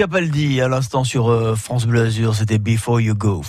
[0.00, 3.42] Capaldi à l'instant sur euh, France Bleu Azur, c'était Before You Go.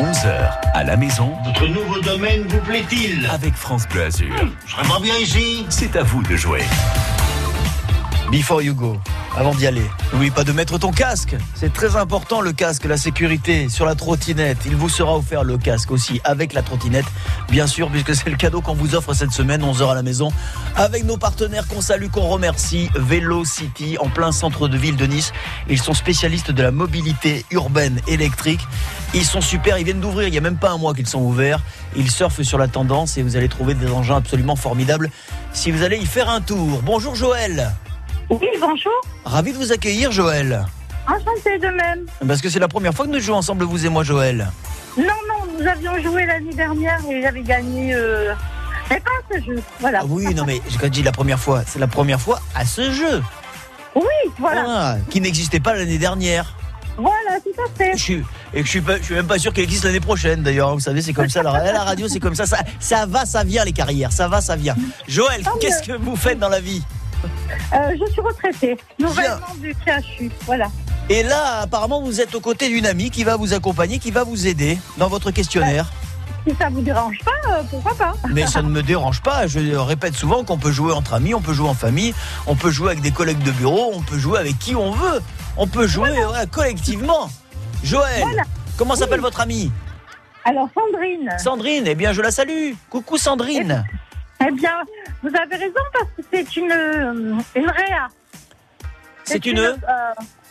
[0.00, 1.34] 11h à la maison.
[1.44, 3.26] Votre nouveau domaine vous plaît-il?
[3.26, 4.34] Avec France Bleu Azur.
[4.64, 6.62] Je serais pas bien ici C'est à vous de jouer.
[8.30, 8.96] Before you go,
[9.36, 11.36] avant d'y aller, n'oublie pas de mettre ton casque.
[11.54, 14.58] C'est très important le casque, la sécurité sur la trottinette.
[14.66, 17.04] Il vous sera offert le casque aussi avec la trottinette,
[17.48, 20.32] bien sûr, puisque c'est le cadeau qu'on vous offre cette semaine, 11h à la maison,
[20.74, 25.06] avec nos partenaires qu'on salue, qu'on remercie, Vélo City, en plein centre de ville de
[25.06, 25.32] Nice.
[25.68, 28.66] Ils sont spécialistes de la mobilité urbaine électrique.
[29.14, 31.20] Ils sont super, ils viennent d'ouvrir, il n'y a même pas un mois qu'ils sont
[31.20, 31.60] ouverts.
[31.94, 35.10] Ils surfent sur la tendance et vous allez trouver des engins absolument formidables
[35.52, 36.82] si vous allez y faire un tour.
[36.82, 37.72] Bonjour Joël.
[38.28, 38.92] Oui, bonjour.
[39.24, 40.66] Ravi de vous accueillir, Joël.
[41.06, 42.06] Enchanté de même.
[42.26, 44.50] Parce que c'est la première fois que nous jouons ensemble, vous et moi, Joël.
[44.96, 47.94] Non, non, nous avions joué l'année dernière et j'avais gagné.
[47.94, 48.34] Euh...
[48.90, 49.62] Mais pas à ce jeu.
[49.78, 50.00] Voilà.
[50.02, 52.64] Ah oui, non, mais quand je dis la première fois, c'est la première fois à
[52.64, 53.22] ce jeu.
[53.94, 54.64] Oui, voilà.
[54.66, 56.56] Ah, qui n'existait pas l'année dernière.
[56.96, 57.92] Voilà, tout à fait.
[57.96, 60.42] Je suis, et je suis, pas, je suis même pas sûr qu'elle existe l'année prochaine
[60.42, 60.72] d'ailleurs.
[60.74, 61.42] Vous savez, c'est comme ça.
[61.42, 62.58] La, la radio, c'est comme ça, ça.
[62.80, 64.12] Ça va, ça vient les carrières.
[64.12, 64.74] Ça va, ça vient.
[65.06, 66.82] Joël, qu'est-ce que vous faites dans la vie?
[67.74, 70.30] Euh, je suis retraitée, nouvellement du CHU.
[70.46, 70.68] Voilà.
[71.08, 74.24] Et là, apparemment, vous êtes aux côtés d'une amie qui va vous accompagner, qui va
[74.24, 75.86] vous aider dans votre questionnaire.
[76.46, 79.46] Si ça vous dérange pas, euh, pourquoi pas Mais ça ne me dérange pas.
[79.46, 82.14] Je répète souvent qu'on peut jouer entre amis, on peut jouer en famille,
[82.46, 85.20] on peut jouer avec des collègues de bureau, on peut jouer avec qui on veut.
[85.56, 87.28] On peut jouer ouais, collectivement.
[87.82, 88.42] Joël, Voilà.
[88.76, 89.72] comment s'appelle votre amie?
[90.44, 91.30] Alors, Sandrine.
[91.38, 92.74] Sandrine, eh bien je la salue.
[92.90, 93.84] Coucou Sandrine.
[94.40, 94.74] Eh bien,
[95.22, 98.08] vous avez raison parce que c'est une, euh, une réa.
[99.24, 99.74] C'est une euh,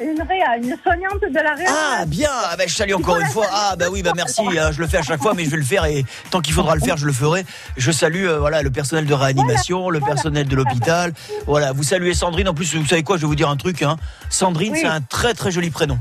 [0.01, 1.69] une réa, une soignante de la réa.
[1.71, 3.45] Ah bien, ah, bah, je salue encore une fois.
[3.49, 4.41] Ah bah oui, bah merci.
[4.59, 6.53] hein, je le fais à chaque fois, mais je vais le faire et tant qu'il
[6.53, 7.45] faudra le faire, je le ferai.
[7.77, 11.13] Je salue euh, voilà le personnel de réanimation, le personnel de l'hôpital.
[11.47, 12.49] Voilà, vous saluez Sandrine.
[12.49, 13.15] En plus, vous savez quoi?
[13.15, 13.81] Je vais vous dire un truc.
[13.81, 13.95] Hein.
[14.29, 14.79] Sandrine, Oui.
[14.81, 15.97] c'est un très très joli prénom.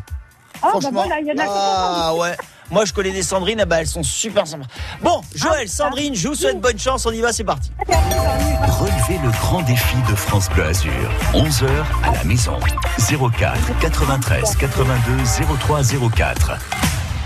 [0.56, 0.90] Oh, bah franchement.
[1.06, 2.36] voilà, y en a Ah ouais.
[2.70, 4.66] Moi, je connais des Sandrines, ah bah, elles sont super sympas.
[5.02, 7.06] Bon, Joël, Sandrine, je vous souhaite bonne chance.
[7.06, 7.70] On y va, c'est parti.
[7.88, 10.90] Relevez le grand défi de France Bleu Azur.
[11.34, 11.68] 11h
[12.04, 12.58] à la maison.
[12.98, 15.24] 04 93 82
[15.60, 15.82] 03
[16.16, 16.58] 04.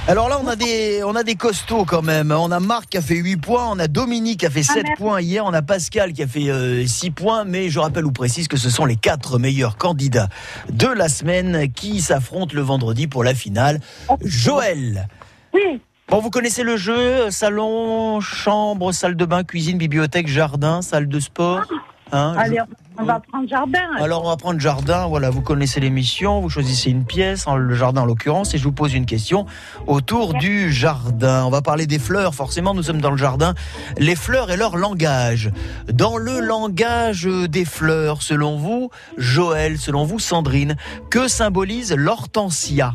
[0.09, 2.33] Alors là, on a des, on a des costauds quand même.
[2.33, 4.77] On a Marc qui a fait 8 points, on a Dominique qui a fait 7
[4.77, 4.93] merci.
[4.97, 8.11] points hier, on a Pascal qui a fait euh, 6 points, mais je rappelle ou
[8.13, 10.31] précise que ce sont les quatre meilleurs candidats
[10.71, 13.81] de la semaine qui s'affrontent le vendredi pour la finale.
[14.25, 15.09] Joël.
[15.55, 15.81] Oui.
[16.09, 21.21] Bon, vous connaissez le jeu salon, chambre, salle de bain, cuisine, bibliothèque, jardin, salle de
[21.21, 21.63] sport.
[22.11, 23.79] Hein, Allez, je- on va prendre jardin.
[23.99, 28.01] alors on va prendre jardin, voilà, vous connaissez l'émission, vous choisissez une pièce, le jardin
[28.01, 29.45] en l'occurrence, et je vous pose une question
[29.87, 31.45] autour du jardin.
[31.45, 33.53] On va parler des fleurs, forcément nous sommes dans le jardin.
[33.99, 35.53] Les fleurs et leur langage.
[35.93, 38.89] Dans le langage des fleurs, selon vous,
[39.19, 40.77] Joël, selon vous, Sandrine,
[41.11, 42.95] que symbolise l'hortensia?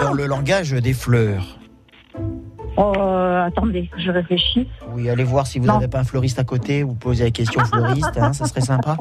[0.00, 1.58] Dans le langage des fleurs
[2.78, 4.68] Euh, attendez, je réfléchis.
[4.92, 7.64] Oui, allez voir si vous n'avez pas un fleuriste à côté, vous posez la question
[7.72, 8.96] fleuriste, hein, ça serait sympa.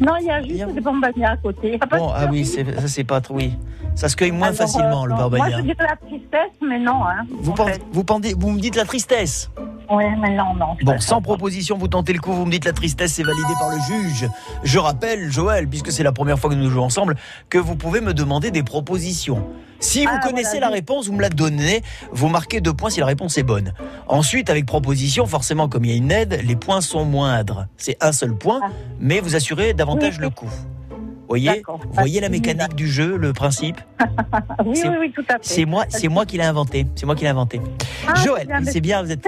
[0.00, 1.60] Non, il y a juste des bambanias à côté.
[1.64, 3.52] Il y a pas Bon, ah oui, ça c'est pas trop, oui.
[3.94, 6.78] Ça se cueille moins Alors, facilement, euh, le non, Moi, je dirais la tristesse, mais
[6.78, 7.02] non.
[7.04, 9.50] Hein, Vous, en pensez- vous, pendez- vous me dites la tristesse
[9.90, 10.76] Oui, mais non, non.
[10.82, 13.70] Bon, sans proposition, vous tentez le coup, vous me dites la tristesse, c'est validé par
[13.70, 14.28] le juge.
[14.62, 17.16] Je rappelle, Joël, puisque c'est la première fois que nous jouons ensemble,
[17.50, 19.46] que vous pouvez me demander des propositions.
[19.80, 20.78] Si vous Ah, connaissez voilà, la oui.
[20.78, 23.72] réponse, vous me la donnez, vous marquez deux points si la réponse est bonne.
[24.08, 27.66] Ensuite, avec proposition, forcément, comme il y a une aide, les points sont moindres.
[27.76, 28.60] C'est un seul point,
[29.00, 30.50] mais vous assurez davantage Oui, le coup.
[31.28, 31.62] Voyez,
[31.92, 33.76] voyez la Ah, mécanique du jeu, le principe
[34.64, 35.38] Oui, c'est- oui, oui, tout à fait.
[35.42, 36.86] C'est moi, c'est moi qui l'ai inventé.
[36.96, 37.60] C'est moi qui l'ai inventé.
[38.06, 39.20] Ah, Joël, c'est bien, vous êtes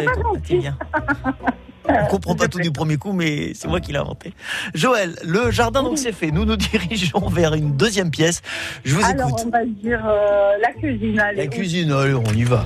[0.49, 0.79] bien.
[1.89, 4.33] On comprend pas tout du premier coup, mais c'est moi qui l'ai inventé.
[4.75, 6.31] Joël, le jardin donc c'est fait.
[6.31, 8.43] Nous nous dirigeons vers une deuxième pièce.
[8.85, 9.45] Je vous Alors, écoute.
[9.47, 11.19] on va dire euh, la cuisine.
[11.21, 12.65] Allez, La cuisine, allez, on y va.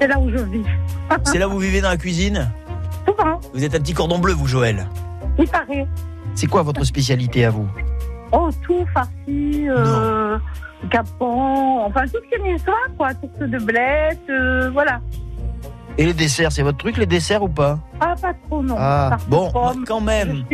[0.00, 0.62] C'est là où je vis.
[1.24, 2.50] C'est là où vous vivez dans la cuisine?
[3.06, 4.86] Souvent, Vous êtes un petit cordon bleu, vous, Joël.
[5.38, 5.86] il paraît.
[6.34, 7.66] C'est quoi votre spécialité à vous?
[8.32, 10.36] Oh, tout farci, euh,
[10.90, 13.14] capon, enfin tout ce qui est histoire, quoi.
[13.14, 15.00] Tourte de blette, euh, voilà.
[15.98, 17.78] Et les desserts, c'est votre truc, les desserts ou pas?
[18.00, 18.74] Ah, pas trop, non.
[18.78, 20.44] Ah, bon, pommes, quand même,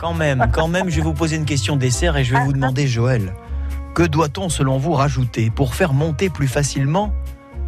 [0.00, 2.54] quand même, quand même, je vais vous poser une question dessert et je vais vous
[2.54, 3.34] demander, Joël,
[3.94, 7.12] que doit-on, selon vous, rajouter pour faire monter plus facilement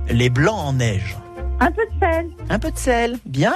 [0.09, 1.19] les blancs en neige?
[1.61, 2.31] Un peu de sel.
[2.49, 3.55] Un peu de sel, bien,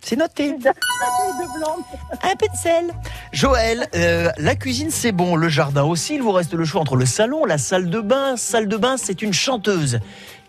[0.00, 0.52] c'est noté.
[0.52, 1.76] De, de blanc.
[2.24, 2.90] Un peu de sel.
[3.32, 6.16] Joël, euh, la cuisine c'est bon, le jardin aussi.
[6.16, 8.36] Il vous reste le choix entre le salon, la salle de bain.
[8.36, 10.00] Salle de bain, c'est une chanteuse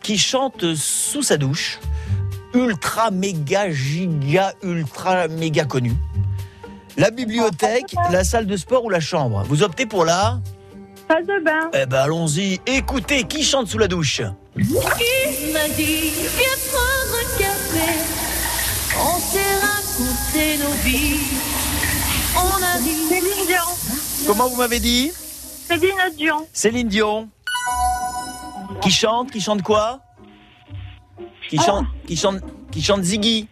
[0.01, 1.80] qui chante sous sa douche.
[2.56, 5.93] Ultra, méga, giga, ultra, méga connue.
[6.97, 9.43] La bibliothèque, la salle de sport ou la chambre?
[9.49, 10.39] Vous optez pour la
[11.10, 11.70] Salle de bain.
[11.74, 12.60] Eh ben allons-y.
[12.66, 14.22] Écoutez, qui chante sous la douche?
[14.56, 17.91] Qui m'a dit, viens prendre un café
[18.97, 21.20] On s'est raconté nos vies
[22.36, 24.26] On a dit Céline Dion.
[24.26, 25.12] Comment vous m'avez dit?
[25.68, 26.47] Céline Dion.
[26.53, 27.30] Céline Dion.
[28.82, 29.30] Qui chante?
[29.32, 29.99] Qui chante quoi?
[31.50, 32.39] Qui chante Qui chante
[32.72, 33.48] Qui chante Ziggy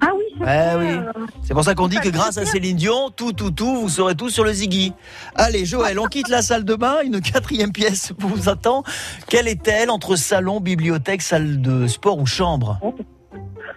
[0.00, 1.24] Ah oui, c'est Eh oui.
[1.42, 4.14] C'est pour ça qu'on dit que grâce à Céline Dion, tout, tout, tout, vous saurez
[4.14, 4.92] tout sur le Ziggy.
[5.34, 6.98] Allez, Joël, on quitte la salle de bain.
[7.04, 8.84] Une quatrième pièce vous attend.
[9.28, 12.78] Quelle est-elle entre salon, bibliothèque, salle de sport ou chambre?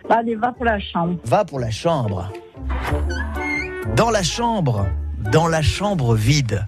[0.09, 1.17] Allez, va pour la chambre.
[1.25, 2.31] Va pour la chambre.
[3.95, 4.87] Dans la chambre,
[5.31, 6.65] dans la chambre vide,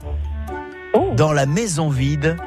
[1.15, 2.37] dans la maison vide,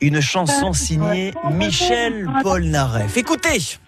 [0.00, 3.16] une chanson signée Michel Polnareff.
[3.16, 3.78] Écoutez.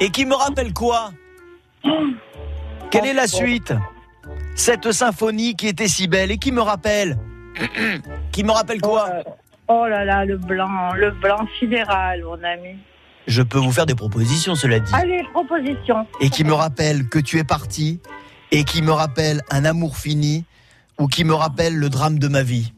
[0.00, 1.12] Et qui me rappelle quoi?
[2.90, 3.72] Quelle est la suite?
[4.54, 6.30] Cette symphonie qui était si belle.
[6.30, 7.16] Et qui me rappelle?
[8.32, 9.08] Qui me rappelle quoi?
[9.74, 12.76] Oh là là, le blanc, le blanc sidéral, mon ami.
[13.26, 14.92] Je peux vous faire des propositions, cela dit.
[14.94, 16.06] Allez, proposition.
[16.20, 18.00] Et qui me rappelle que tu es parti
[18.50, 20.44] et qui me rappelle un amour fini
[20.98, 22.74] ou qui me rappelle le drame de ma vie.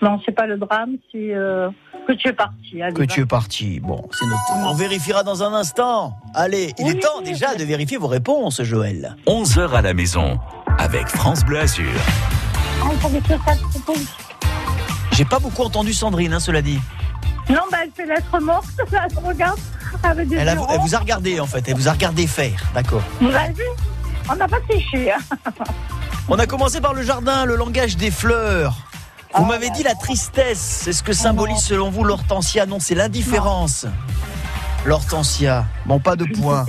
[0.00, 1.68] Non, c'est pas le drame, c'est euh,
[2.08, 2.80] que tu es parti.
[2.80, 3.06] Allez, Que va.
[3.06, 3.80] tu es parti.
[3.80, 4.66] Bon, c'est noté.
[4.66, 6.16] On vérifiera dans un instant.
[6.34, 9.16] Allez, il est temps déjà de vérifier vos réponses, Joël.
[9.26, 10.38] 11h à la maison
[10.78, 11.90] avec France Bleu Azur.
[12.82, 12.88] Ah,
[15.20, 16.80] J'ai pas beaucoup entendu Sandrine, hein, cela dit.
[17.50, 19.58] Non, bah, elle fait l'être morte, là, je regarde,
[20.02, 22.58] avec des Elle, a- elle vous a regardé en fait, elle vous a regardé faire,
[22.72, 23.02] d'accord.
[23.20, 23.62] Vous avez vu?
[24.30, 25.12] On n'a pas séché.
[25.12, 25.18] hein.
[26.26, 28.78] On a commencé par le jardin, le langage des fleurs.
[29.36, 32.64] Vous m'avez dit la tristesse, c'est ce que symbolise selon vous l'hortensia.
[32.64, 33.84] Non, c'est l'indifférence.
[34.86, 35.66] L'hortensia.
[35.84, 36.64] Bon, pas de points.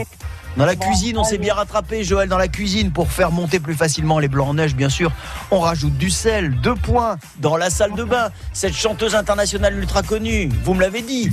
[0.58, 3.74] Dans la cuisine, on s'est bien rattrapé, Joël, dans la cuisine, pour faire monter plus
[3.74, 5.12] facilement les blancs en neige, bien sûr.
[5.50, 7.18] On rajoute du sel, deux points.
[7.38, 11.32] Dans la salle de bain, cette chanteuse internationale ultra connue, vous me l'avez dit.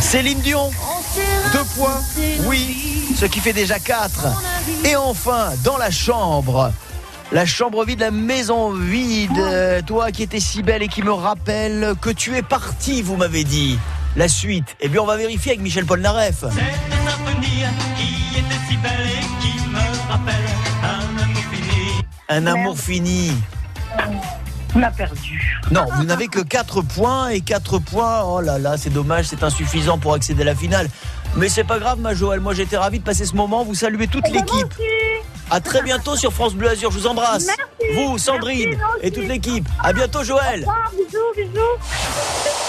[0.00, 0.70] Céline Dion,
[1.52, 2.00] deux points,
[2.46, 4.26] oui, ce qui fait déjà quatre.
[4.84, 6.72] Et enfin, dans la chambre,
[7.32, 11.12] la chambre vide, la maison vide, euh, toi qui étais si belle et qui me
[11.12, 13.78] rappelle que tu es partie, vous m'avez dit.
[14.16, 16.40] La suite, eh bien on va vérifier avec Michel Polnareff.
[16.40, 16.50] Cette
[17.04, 17.64] symphonie
[17.98, 20.34] qui était si belle et qui me rappelle
[20.82, 23.32] un amour fini Un amour fini.
[24.74, 25.60] On a perdu.
[25.70, 28.22] Non, vous n'avez que 4 points et 4 points.
[28.24, 30.88] Oh là là, c'est dommage, c'est insuffisant pour accéder à la finale.
[31.36, 32.40] Mais c'est pas grave, ma Joël.
[32.40, 33.64] Moi, j'étais ravi de passer ce moment.
[33.64, 34.74] Vous saluez toute l'équipe.
[35.50, 36.90] À très bientôt sur France Bleu Azur.
[36.90, 37.46] Je vous embrasse.
[37.46, 37.94] Merci.
[37.94, 39.68] Vous, Sandrine Merci, et toute l'équipe.
[39.82, 40.66] À bientôt, Joël.
[40.92, 42.65] Bisous, bisous.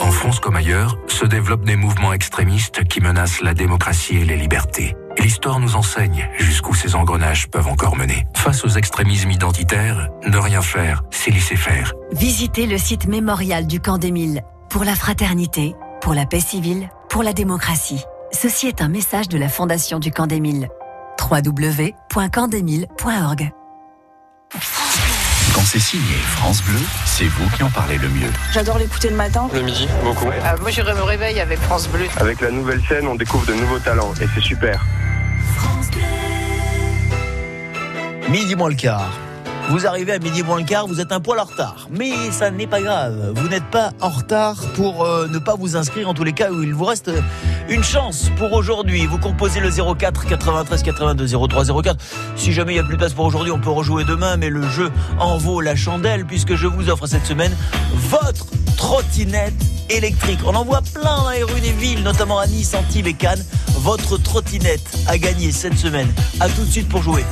[0.00, 4.36] En France comme ailleurs, se développent des mouvements extrémistes qui menacent la démocratie et les
[4.36, 4.94] libertés.
[5.18, 8.26] L'histoire nous enseigne jusqu'où ces engrenages peuvent encore mener.
[8.34, 11.92] Face aux extrémismes identitaires, ne rien faire, c'est laisser faire.
[12.12, 17.22] Visitez le site mémorial du camp d'Émile pour la fraternité, pour la paix civile, pour
[17.22, 18.04] la démocratie.
[18.32, 20.68] Ceci est un message de la Fondation du camp d'Émile.
[21.30, 23.52] www.campdemile.org
[25.62, 28.32] Quand c'est signé France Bleu, c'est vous qui en parlez le mieux.
[28.52, 29.48] J'adore l'écouter le matin.
[29.54, 30.24] Le midi, beaucoup.
[30.60, 32.06] moi, je me réveille avec France Bleu.
[32.16, 34.84] Avec la nouvelle scène, on découvre de nouveaux talents et c'est super.
[38.28, 39.16] Midi moins le quart.
[39.68, 41.88] Vous arrivez à midi moins le quart, vous êtes un poil en retard.
[41.90, 43.32] Mais ça n'est pas grave.
[43.34, 46.50] Vous n'êtes pas en retard pour euh, ne pas vous inscrire en tous les cas
[46.50, 47.20] où il vous reste euh,
[47.68, 49.06] une chance pour aujourd'hui.
[49.06, 51.96] Vous composez le 04 93 82 03 04.
[52.36, 54.36] Si jamais il n'y a plus de place pour aujourd'hui, on peut rejouer demain.
[54.36, 57.56] Mais le jeu en vaut la chandelle puisque je vous offre cette semaine
[57.94, 58.46] votre
[58.76, 59.54] trottinette
[59.90, 60.40] électrique.
[60.44, 63.44] On en voit plein dans les rues des villes, notamment à Nice, Antibes et Cannes.
[63.76, 66.08] Votre trottinette a gagné cette semaine.
[66.40, 67.24] À tout de suite pour jouer.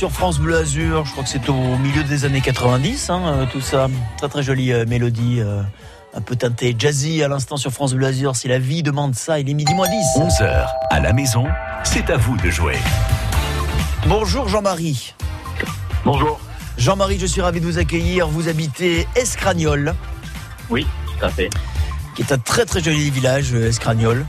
[0.00, 1.04] Sur France Bleu Azur.
[1.04, 3.86] Je crois que c'est au milieu des années 90, hein, euh, tout ça.
[4.16, 5.60] Très très jolie euh, mélodie, euh,
[6.14, 8.34] un peu teintée jazzy à l'instant sur France Bleu Azur.
[8.34, 9.96] Si la vie demande ça, il est midi moins 10.
[10.16, 11.44] 11h à la maison,
[11.84, 12.78] c'est à vous de jouer.
[14.06, 15.12] Bonjour Jean-Marie.
[16.06, 16.40] Bonjour.
[16.78, 18.26] Jean-Marie, je suis ravi de vous accueillir.
[18.26, 19.94] Vous habitez Escragnol.
[20.70, 20.86] Oui,
[21.18, 21.50] tout à fait.
[22.16, 24.24] Qui est un très très joli village, Escragnol.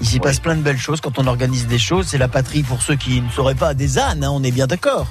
[0.00, 2.06] Il s'y passe plein de belles choses quand on organise des choses.
[2.08, 4.66] C'est la patrie pour ceux qui ne sauraient pas des ânes, hein, on est bien
[4.66, 5.06] d'accord.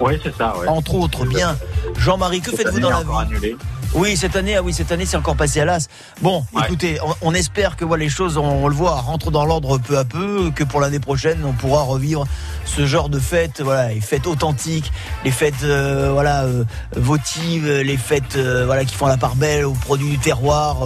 [0.00, 0.56] Oui, c'est ça.
[0.58, 0.68] Ouais.
[0.68, 1.56] Entre autres, bien.
[1.98, 3.56] Jean-Marie, que faites-vous dans la vie annulé.
[3.94, 5.88] Oui, cette année, ah oui, cette année, c'est encore passé à l'as.
[6.20, 6.62] Bon, Ouais.
[6.66, 9.78] écoutez, on, on espère que voilà, les choses, on, on le voit, rentrent dans l'ordre
[9.78, 12.26] peu à peu, que pour l'année prochaine, on pourra revivre
[12.66, 14.92] ce genre de fêtes, voilà, les fêtes authentiques,
[15.24, 16.64] les fêtes, euh, voilà, euh,
[16.94, 20.78] votives, les fêtes, euh, voilà, qui font la part belle aux produits du terroir.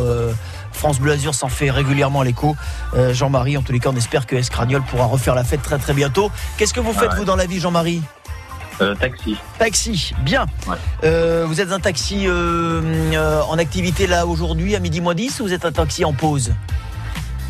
[0.80, 2.56] France Bleu Azur s'en fait régulièrement l'écho.
[2.94, 5.76] Euh, Jean-Marie, en tous les cas, on espère que Escragnol pourra refaire la fête très
[5.76, 6.32] très bientôt.
[6.56, 7.16] Qu'est-ce que vous faites, Ouais.
[7.18, 8.00] vous, dans la vie, Jean-Marie?
[8.80, 9.36] Euh, taxi.
[9.58, 10.46] Taxi, bien.
[10.66, 10.76] Ouais.
[11.04, 15.52] Euh, vous êtes un taxi en activité là aujourd'hui à midi moins 10 ou vous
[15.52, 16.54] êtes un taxi en pause?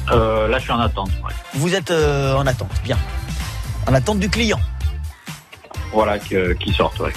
[0.08, 1.10] Là, je suis en attente.
[1.24, 1.32] ouais.
[1.54, 2.98] Vous êtes en attente, bien.
[3.86, 4.58] En attente du client.
[5.92, 6.98] Voilà, que- qui sortent.
[6.98, 7.12] Ouais.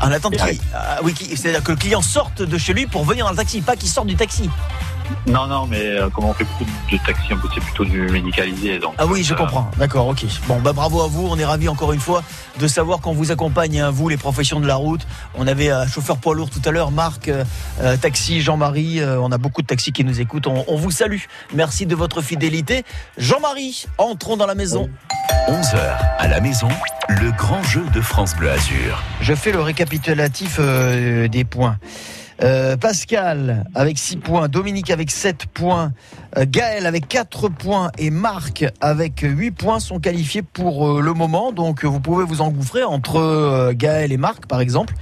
[0.00, 3.04] En attente qui- ah, oui, qui- c'est-à-dire que le client sorte de chez lui pour
[3.04, 4.48] venir dans le taxi, pas qu'il sorte du taxi.
[5.26, 8.00] Non, non, mais euh, comme on fait beaucoup de taxi, en fait, c'est plutôt du
[8.10, 8.78] médicalisé.
[8.78, 9.70] Donc, Ah oui, je euh, comprends.
[9.78, 10.24] D'accord, ok.
[10.46, 11.26] Bon, bah bravo à vous.
[11.30, 12.22] On est ravis encore une fois
[12.58, 15.06] de savoir qu'on vous accompagne, hein, vous, les professions de la route.
[15.34, 17.44] On avait un chauffeur poids lourd tout à l'heure, Marc, euh,
[17.80, 19.00] euh, taxi, Jean-Marie.
[19.00, 20.46] euh, on a beaucoup de taxis qui nous écoutent.
[20.46, 21.20] On, on vous salue.
[21.54, 22.84] Merci de votre fidélité.
[23.18, 24.88] Jean-Marie, entrons dans la maison.
[25.48, 25.76] 11h
[26.18, 26.68] à la maison,
[27.08, 29.02] le grand jeu de France Bleu Azur.
[29.20, 31.76] Je fais le récapitulatif euh, des points.
[32.42, 35.92] Euh, Pascal avec 6 points, Dominique avec 7 points,
[36.36, 41.14] euh, Gaël avec 4 points et Marc avec 8 points sont qualifiés pour euh, le
[41.14, 41.52] moment.
[41.52, 44.94] Donc vous pouvez vous engouffrer entre Gaël et Marc par exemple.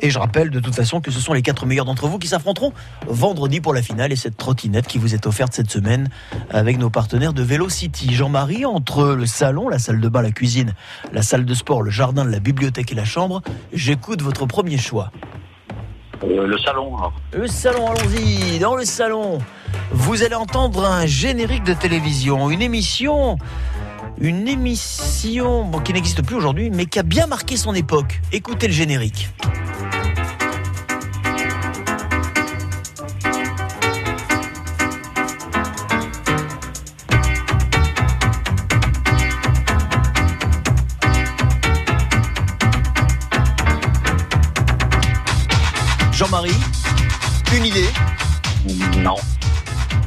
[0.00, 2.28] Et je rappelle de toute façon que ce sont les 4 meilleurs d'entre vous qui
[2.28, 2.72] s'affronteront
[3.06, 6.10] vendredi pour la finale et cette trottinette qui vous est offerte cette semaine
[6.50, 8.12] avec nos partenaires de Velocity.
[8.12, 10.74] Jean-Marie, entre le salon, la salle de bain, la cuisine,
[11.12, 13.40] la salle de sport, le jardin, la bibliothèque et la chambre,
[13.72, 15.10] j'écoute votre premier choix.
[16.30, 16.96] Euh, le salon.
[17.32, 19.38] Le salon, allons-y, dans le salon.
[19.92, 23.36] Vous allez entendre un générique de télévision, une émission,
[24.20, 28.20] une émission qui n'existe plus aujourd'hui, mais qui a bien marqué son époque.
[28.32, 29.28] Écoutez le générique.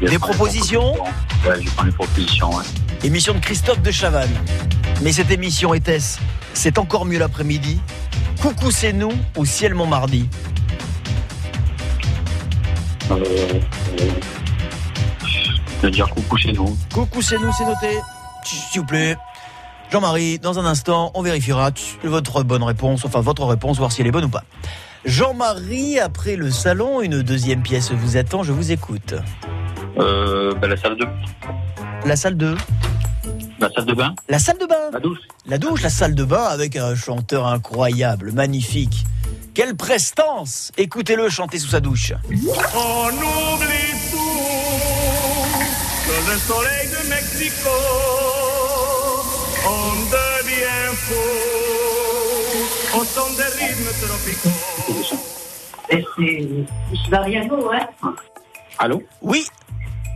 [0.09, 0.93] Des propositions
[1.45, 2.49] Ouais, je prends les propositions.
[2.55, 2.63] Ouais.
[3.03, 4.33] Émission de Christophe de Chavannes.
[5.01, 6.19] Mais cette émission était-ce
[6.53, 7.81] C'est encore mieux l'après-midi?
[8.41, 10.29] Coucou c'est nous ou Ciel Montmardi
[13.11, 14.09] Euh, euh,
[15.81, 16.77] de dire coucou chez nous.
[16.93, 17.97] Coucou c'est nous, c'est noté.
[18.43, 19.15] S'il vous plaît.
[19.91, 21.71] Jean-Marie, dans un instant, on vérifiera
[22.03, 24.43] votre bonne réponse, enfin votre réponse, voir si elle est bonne ou pas.
[25.05, 29.13] Jean-Marie, après le salon, une deuxième pièce vous attend, je vous écoute.
[29.99, 31.05] Euh, ben, la salle de
[32.05, 32.55] La salle de
[33.59, 34.13] la salle de bain.
[34.29, 35.17] La salle de bain La douche.
[35.47, 39.03] La douche, la salle de bain avec un chanteur incroyable, magnifique.
[39.55, 42.13] Quelle prestance Écoutez-le chanter sous sa douche.
[42.29, 44.17] On oublie tout
[46.05, 47.69] sous le soleil de Mexico.
[49.65, 54.59] On devient fou au son des rythmes tropicaux.
[55.89, 56.47] Et c'est
[57.03, 57.87] c'est Mariano, hein?
[58.77, 59.47] Allô Oui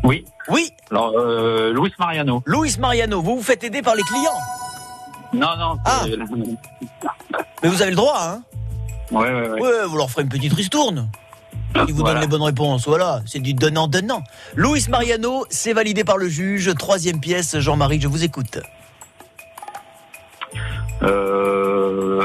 [0.04, 0.26] Oui.
[0.50, 2.42] Oui Alors, euh, Luis Mariano.
[2.46, 4.40] Luis Mariano, vous vous faites aider par les clients
[5.34, 5.78] Non, non.
[5.86, 6.04] Ah.
[7.64, 8.44] Mais vous avez le droit, hein
[9.12, 9.62] Ouais, ouais, ouais.
[9.62, 11.10] Ouais, vous leur ferez une petite ristourne.
[11.76, 12.14] Ils vous Voilà.
[12.14, 13.22] donnent les bonnes réponses, voilà.
[13.26, 14.24] C'est du donnant-donnant.
[14.56, 16.74] Luis Mariano, c'est validé par le juge.
[16.78, 18.60] Troisième pièce, Jean-Marie, je vous écoute.
[21.04, 21.61] Euh,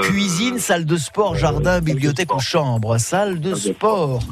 [0.02, 2.98] Cuisine, salle de sport, jardin, bibliothèque ou chambre.
[2.98, 4.22] Salle de sport.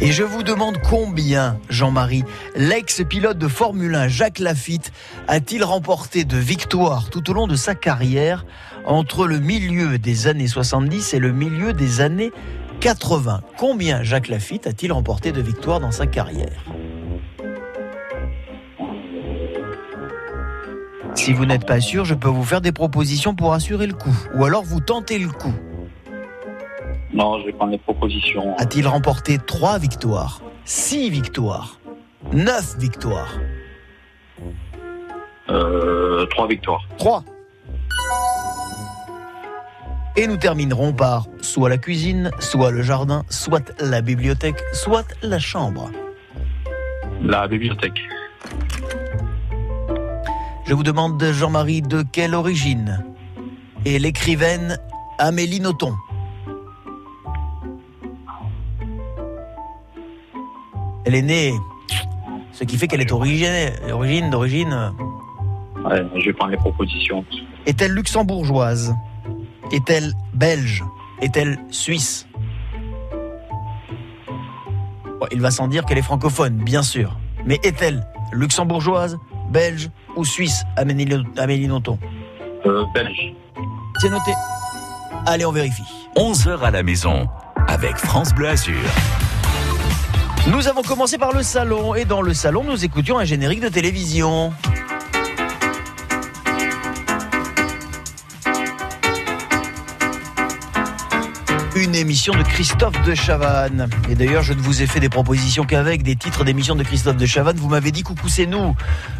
[0.00, 2.24] Et je vous demande combien, Jean-Marie,
[2.54, 4.92] l'ex-pilote de Formule 1 Jacques Lafitte
[5.28, 8.44] a-t-il remporté de victoires tout au long de sa carrière
[8.84, 12.32] entre le milieu des années 70 et le milieu des années
[12.80, 16.64] 80 Combien Jacques Lafitte a-t-il remporté de victoires dans sa carrière?
[21.16, 24.14] Si vous n'êtes pas sûr, je peux vous faire des propositions pour assurer le coup.
[24.34, 25.54] Ou alors vous tentez le coup.
[27.12, 28.54] Non, je vais prendre les propositions.
[28.58, 31.80] A-t-il remporté 3 victoires 6 victoires
[32.32, 33.32] 9 victoires
[35.48, 36.82] Euh, trois victoires.
[36.98, 37.24] 3
[40.16, 45.38] Et nous terminerons par soit la cuisine, soit le jardin, soit la bibliothèque, soit la
[45.38, 45.90] chambre.
[47.22, 48.00] La bibliothèque.
[50.66, 53.04] Je vous demande, Jean-Marie, de quelle origine
[53.84, 54.78] est l'écrivaine
[55.18, 55.94] Amélie Nothomb?
[61.04, 61.54] Elle est née,
[62.50, 63.48] ce qui fait qu'elle est origine,
[63.92, 64.92] origine d'origine.
[65.84, 67.24] Ouais, je vais prendre les propositions.
[67.64, 68.92] Est-elle luxembourgeoise?
[69.70, 70.84] Est-elle belge?
[71.22, 72.26] Est-elle suisse?
[75.20, 77.16] Bon, Il va sans dire qu'elle est francophone, bien sûr.
[77.44, 79.16] Mais est-elle luxembourgeoise,
[79.50, 81.98] belge ou suisse, Amélie, Amélie Nothomb
[82.64, 83.34] Euh, belge.
[84.00, 84.32] C'est noté.
[85.26, 85.82] Allez, on vérifie.
[86.16, 87.28] 11h à la maison
[87.68, 88.74] avec France Bleu Azur.
[90.48, 93.68] Nous avons commencé par le salon et dans le salon, nous écoutions un générique de
[93.68, 94.52] télévision.
[101.76, 103.90] Une émission de Christophe de Chavannes.
[104.08, 107.18] Et d'ailleurs, je ne vous ai fait des propositions qu'avec des titres d'émissions de Christophe
[107.18, 107.58] de Chavannes.
[107.58, 108.74] Vous m'avez dit Coucou c'est nous.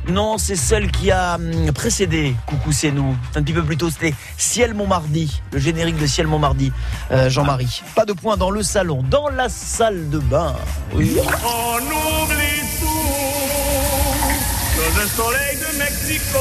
[0.08, 3.14] Non, c'est celle qui a hum, précédé Coucou c'est nous.
[3.34, 6.72] Un petit peu plus tôt, c'était Ciel Montmardi, le générique de Ciel Montmardi,
[7.10, 7.82] euh, Jean-Marie.
[7.94, 10.54] Pas de point dans le salon, dans la salle de bain.
[10.94, 11.14] Oui.
[11.44, 12.86] On oublie tout
[14.78, 16.38] dans le soleil de Mexico.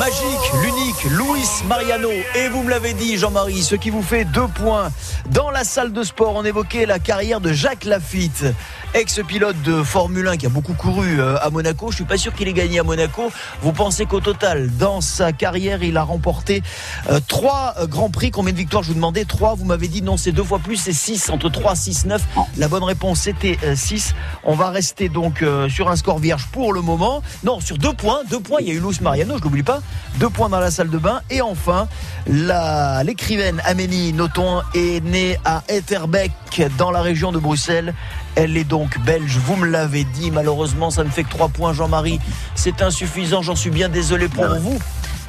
[0.00, 2.08] Magique, l'unique, Luis Mariano.
[2.34, 4.90] Et vous me l'avez dit, Jean-Marie, ce qui vous fait deux points.
[5.28, 8.46] Dans la salle de sport, on évoquait la carrière de Jacques Lafitte,
[8.94, 11.90] ex-pilote de Formule 1 qui a beaucoup couru euh, à Monaco.
[11.90, 13.30] Je suis pas sûr qu'il ait gagné à Monaco.
[13.60, 16.62] Vous pensez qu'au total, dans sa carrière, il a remporté
[17.10, 18.30] euh, trois euh, grands prix.
[18.30, 19.26] Combien de victoires Je vous demandais?
[19.26, 19.54] Trois.
[19.54, 21.28] Vous m'avez dit non, c'est deux fois plus, c'est six.
[21.28, 22.22] Entre 3, 6, 9.
[22.56, 24.14] La bonne réponse, c'était 6.
[24.44, 27.22] On va rester donc sur un score vierge pour le moment.
[27.44, 28.20] Non, sur deux points.
[28.30, 28.60] Deux points.
[28.62, 29.82] Il y a eu Luis Mariano, je l'oublie pas.
[30.16, 31.20] Deux points dans la salle de bain.
[31.30, 31.88] Et enfin,
[32.26, 36.32] la- l'écrivaine Amélie Nothomb est née à Etterbeek,
[36.78, 37.94] dans la région de Bruxelles.
[38.36, 40.30] Elle est donc belge, vous me l'avez dit.
[40.30, 42.20] Malheureusement, ça ne fait que trois points, Jean-Marie.
[42.54, 44.78] C'est insuffisant, j'en suis bien désolé pour vous.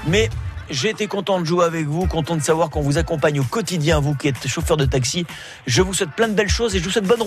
[0.08, 0.30] Mais
[0.70, 4.00] j'ai été content de jouer avec vous, content de savoir qu'on vous accompagne au quotidien,
[4.00, 5.26] vous qui êtes chauffeur de taxi.
[5.68, 7.20] Je vous souhaite plein de belles choses et je vous souhaite bonne